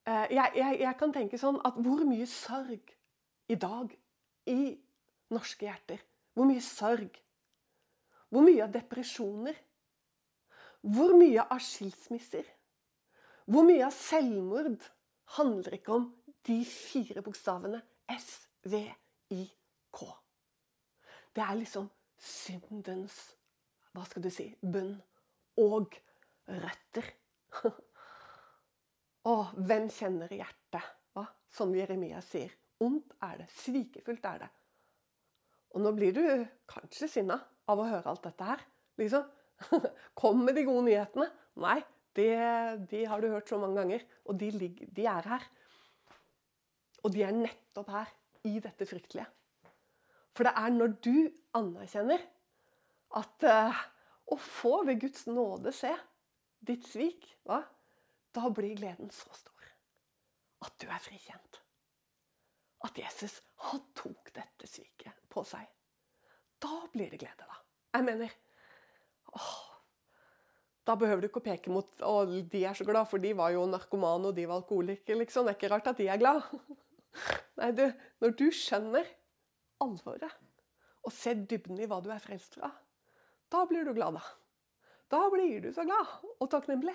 Eh, 0.08 0.32
jeg, 0.32 0.54
jeg, 0.56 0.78
jeg 0.80 0.96
kan 0.98 1.12
tenke 1.12 1.40
sånn 1.40 1.60
at 1.68 1.76
hvor 1.76 2.00
mye 2.08 2.24
sorg 2.26 2.94
i 3.52 3.58
dag 3.60 3.92
i 4.48 4.72
norske 5.32 5.68
hjerter 5.68 6.00
Hvor 6.32 6.48
mye 6.48 6.64
sorg. 6.64 7.20
Hvor 8.32 8.44
mye 8.46 8.64
av 8.64 8.72
depresjoner. 8.72 9.58
Hvor 10.80 11.12
mye 11.20 11.44
av 11.44 11.60
skilsmisser. 11.60 12.48
Hvor 13.44 13.68
mye 13.68 13.84
av 13.84 13.92
selvmord 13.92 14.80
handler 15.36 15.76
ikke 15.76 15.98
om 15.98 16.08
de 16.48 16.62
fire 16.64 17.20
bokstavene 17.22 17.82
SVI. 18.16 19.44
K. 19.92 20.08
Det 21.32 21.44
er 21.44 21.58
liksom 21.58 21.88
syndens 22.22 23.18
hva 23.92 24.04
skal 24.08 24.24
du 24.24 24.30
si 24.32 24.46
bunn 24.62 24.94
og 25.60 25.94
røtter. 26.48 27.08
Og 29.32 29.52
hvem 29.68 29.86
kjenner 29.92 30.32
hjertet? 30.34 30.86
Hva? 31.14 31.26
Som 31.52 31.74
Jeremia 31.76 32.22
sier. 32.24 32.50
Ondt 32.82 33.12
er 33.22 33.42
det. 33.42 33.48
Svikefullt 33.54 34.24
er 34.26 34.42
det. 34.42 34.48
Og 35.72 35.84
nå 35.84 35.92
blir 35.96 36.16
du 36.16 36.24
kanskje 36.68 37.08
sinna 37.08 37.38
av 37.70 37.80
å 37.80 37.86
høre 37.86 38.10
alt 38.10 38.24
dette 38.26 38.48
her. 38.48 38.64
Liksom. 39.00 39.28
Kom 40.18 40.42
med 40.44 40.58
de 40.58 40.66
gode 40.66 40.88
nyhetene. 40.88 41.28
Nei, 41.62 41.78
de, 42.16 42.26
de 42.90 43.04
har 43.08 43.22
du 43.22 43.30
hørt 43.32 43.52
så 43.52 43.60
mange 43.62 43.78
ganger. 43.78 44.02
Og 44.26 44.40
de, 44.40 44.50
ligger, 44.56 44.90
de 44.96 45.06
er 45.08 45.30
her. 45.34 45.46
Og 47.02 47.14
de 47.14 47.22
er 47.26 47.36
nettopp 47.36 47.92
her, 47.92 48.10
i 48.48 48.56
dette 48.62 48.86
fryktelige. 48.90 49.28
For 50.32 50.48
det 50.48 50.54
er 50.56 50.74
når 50.74 50.94
du 51.04 51.16
anerkjenner 51.58 52.22
at 53.20 53.44
uh, 53.44 53.82
Å 54.32 54.36
få 54.40 54.78
ved 54.86 55.02
Guds 55.02 55.26
nåde 55.28 55.72
se 55.76 55.90
ditt 56.64 56.86
svik, 56.88 57.26
hva? 57.44 57.58
da 58.32 58.48
blir 58.54 58.78
gleden 58.78 59.10
så 59.12 59.28
stor 59.36 59.52
at 60.62 60.78
du 60.80 60.86
er 60.86 61.02
frikjent. 61.02 61.58
At 62.86 62.98
Jesus 62.98 63.40
han 63.66 63.82
tok 63.98 64.30
dette 64.34 64.68
sviket 64.70 65.18
på 65.32 65.44
seg. 65.46 65.66
Da 66.62 66.84
blir 66.92 67.10
det 67.10 67.20
glede, 67.22 67.46
da. 67.46 67.58
Jeg 67.96 68.06
mener 68.06 68.32
åh, 69.34 69.52
Da 70.86 70.96
behøver 70.98 71.22
du 71.22 71.28
ikke 71.28 71.42
å 71.42 71.44
peke 71.46 71.70
mot 71.70 72.00
å, 72.02 72.14
de 72.26 72.62
er 72.66 72.74
så 72.74 72.86
glad, 72.86 73.06
for 73.10 73.22
de 73.22 73.30
var 73.38 73.52
jo 73.54 73.66
narkomane 73.70 74.30
og 74.30 74.38
de 74.38 74.46
var 74.50 74.62
alkoholikere. 74.62 75.20
Liksom. 75.20 75.46
Det 75.46 75.52
er 75.52 75.58
ikke 75.60 75.70
rart 75.70 75.90
at 75.92 76.00
de 76.00 76.08
er 76.10 76.18
glad. 76.18 76.42
Nei, 77.60 77.68
du, 77.76 77.84
når 78.22 78.34
du 78.40 78.48
skjønner 78.56 79.06
alvoret 79.82 80.40
og 81.02 81.14
se 81.14 81.34
dybden 81.34 81.80
i 81.82 81.88
hva 81.90 81.98
du 82.02 82.10
er 82.14 82.22
frelst 82.22 82.56
fra, 82.58 82.70
da 83.52 83.64
blir 83.68 83.84
du 83.84 83.92
glad, 83.96 84.16
da. 84.16 84.22
Da 85.12 85.26
blir 85.32 85.60
du 85.60 85.72
så 85.74 85.84
glad 85.84 86.12
og 86.38 86.46
takknemlig. 86.50 86.94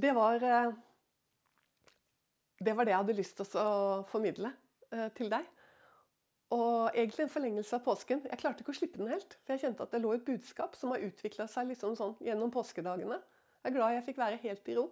Det 0.00 0.12
var, 0.16 0.42
eh, 0.42 0.72
det 2.64 2.74
var 2.74 2.84
det 2.84 2.94
jeg 2.94 3.02
hadde 3.02 3.18
lyst 3.18 3.36
til 3.38 3.60
å 3.60 4.02
formidle 4.08 4.50
eh, 4.90 5.08
til 5.14 5.30
deg. 5.30 5.46
Og 6.56 6.90
egentlig 6.96 7.26
en 7.26 7.30
forlengelse 7.30 7.76
av 7.76 7.84
påsken. 7.84 8.24
Jeg 8.26 8.40
klarte 8.40 8.64
ikke 8.64 8.72
å 8.74 8.78
slippe 8.80 8.98
den 8.98 9.12
helt. 9.12 9.36
For 9.44 9.54
jeg 9.54 9.62
kjente 9.66 9.84
at 9.86 9.92
det 9.94 10.00
lå 10.02 10.16
et 10.16 10.26
budskap 10.26 10.74
som 10.78 10.90
har 10.94 11.04
utvikla 11.06 11.46
seg 11.50 11.70
liksom 11.70 11.94
sånn 11.98 12.16
gjennom 12.26 12.50
påskedagene. 12.54 13.20
Jeg 13.60 13.70
er 13.70 13.76
glad 13.76 13.94
jeg 13.94 14.06
fikk 14.08 14.18
være 14.18 14.40
helt 14.42 14.72
i 14.72 14.76
ro. 14.80 14.88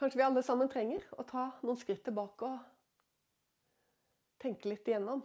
Kanskje 0.00 0.16
vi 0.16 0.24
alle 0.24 0.40
sammen 0.40 0.68
trenger 0.72 1.02
å 1.20 1.26
ta 1.28 1.42
noen 1.60 1.76
skritt 1.76 2.00
tilbake 2.06 2.46
og 2.48 2.60
tenke 4.40 4.70
litt 4.70 4.86
igjennom. 4.88 5.20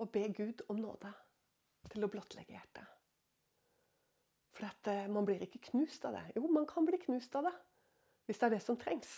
Og 0.00 0.08
be 0.08 0.22
Gud 0.32 0.62
om 0.72 0.78
nåde 0.80 1.10
til 1.92 2.06
å 2.06 2.08
blottlegge 2.08 2.54
hjertet. 2.54 2.86
For 4.56 4.70
at, 4.70 4.88
eh, 4.88 5.08
man 5.12 5.26
blir 5.28 5.42
ikke 5.44 5.60
knust 5.68 6.04
av 6.08 6.16
det. 6.16 6.32
Jo, 6.36 6.48
man 6.48 6.64
kan 6.66 6.86
bli 6.88 6.96
knust 7.02 7.36
av 7.36 7.44
det 7.44 7.52
hvis 8.24 8.38
det 8.38 8.46
er 8.46 8.54
det 8.54 8.62
som 8.64 8.78
trengs. 8.80 9.10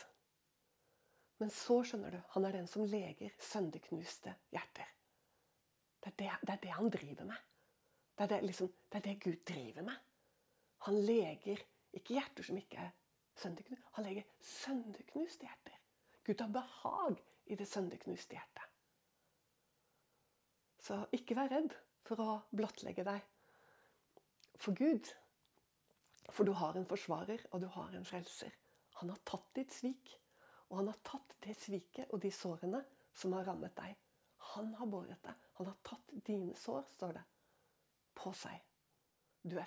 Men 1.38 1.50
så 1.54 1.76
skjønner 1.86 2.10
du, 2.10 2.18
han 2.34 2.44
er 2.48 2.56
den 2.58 2.66
som 2.66 2.82
leger 2.82 3.30
sønderknuste 3.38 4.34
hjerter. 4.50 4.88
Det 6.02 6.10
er 6.10 6.16
det, 6.16 6.32
det 6.42 6.56
er 6.56 6.62
det, 6.62 6.72
han 6.74 6.90
driver 6.90 7.28
med. 7.30 7.38
Det 8.16 8.24
er 8.24 8.34
det, 8.34 8.40
liksom, 8.48 8.72
det 8.90 8.98
er 8.98 9.06
det 9.06 9.20
Gud 9.22 9.44
driver 9.46 9.86
med. 9.86 10.02
Han 10.88 10.98
leger 11.06 11.62
ikke 11.92 12.16
hjerter 12.18 12.50
som 12.50 12.58
ikke 12.58 12.82
er. 12.82 12.90
Han 13.42 14.04
legger 14.04 14.28
sønderknuste 14.40 15.48
hjerter. 15.48 15.78
Gud 16.24 16.40
har 16.40 16.52
behag 16.54 17.22
i 17.50 17.56
det 17.58 17.66
sønderknuste 17.68 18.36
hjertet. 18.36 18.68
Så 20.82 20.98
ikke 21.14 21.36
vær 21.38 21.50
redd 21.50 21.74
for 22.06 22.22
å 22.22 22.30
blottlegge 22.50 23.04
deg 23.06 23.22
for 24.62 24.74
Gud. 24.78 25.10
For 26.30 26.46
du 26.46 26.52
har 26.54 26.76
en 26.78 26.86
forsvarer, 26.86 27.42
og 27.50 27.62
du 27.62 27.68
har 27.74 27.94
en 27.96 28.06
frelser. 28.06 28.52
Han 29.00 29.10
har 29.10 29.22
tatt 29.26 29.48
ditt 29.58 29.74
svik. 29.74 30.16
Og 30.70 30.78
han 30.80 30.88
har 30.88 31.00
tatt 31.04 31.34
det 31.44 31.52
sviket 31.58 32.12
og 32.14 32.22
de 32.22 32.30
sårene 32.32 32.80
som 33.18 33.34
har 33.36 33.44
rammet 33.44 33.74
deg. 33.76 33.96
Han 34.54 34.70
har 34.78 34.88
båret 34.88 35.20
det. 35.26 35.34
Han 35.58 35.68
har 35.68 35.76
tatt 35.84 36.14
dine 36.26 36.54
sår, 36.56 36.86
står 36.96 37.12
det, 37.18 37.24
på 38.16 38.32
seg. 38.36 38.56
Du 39.42 39.56
er 39.58 39.60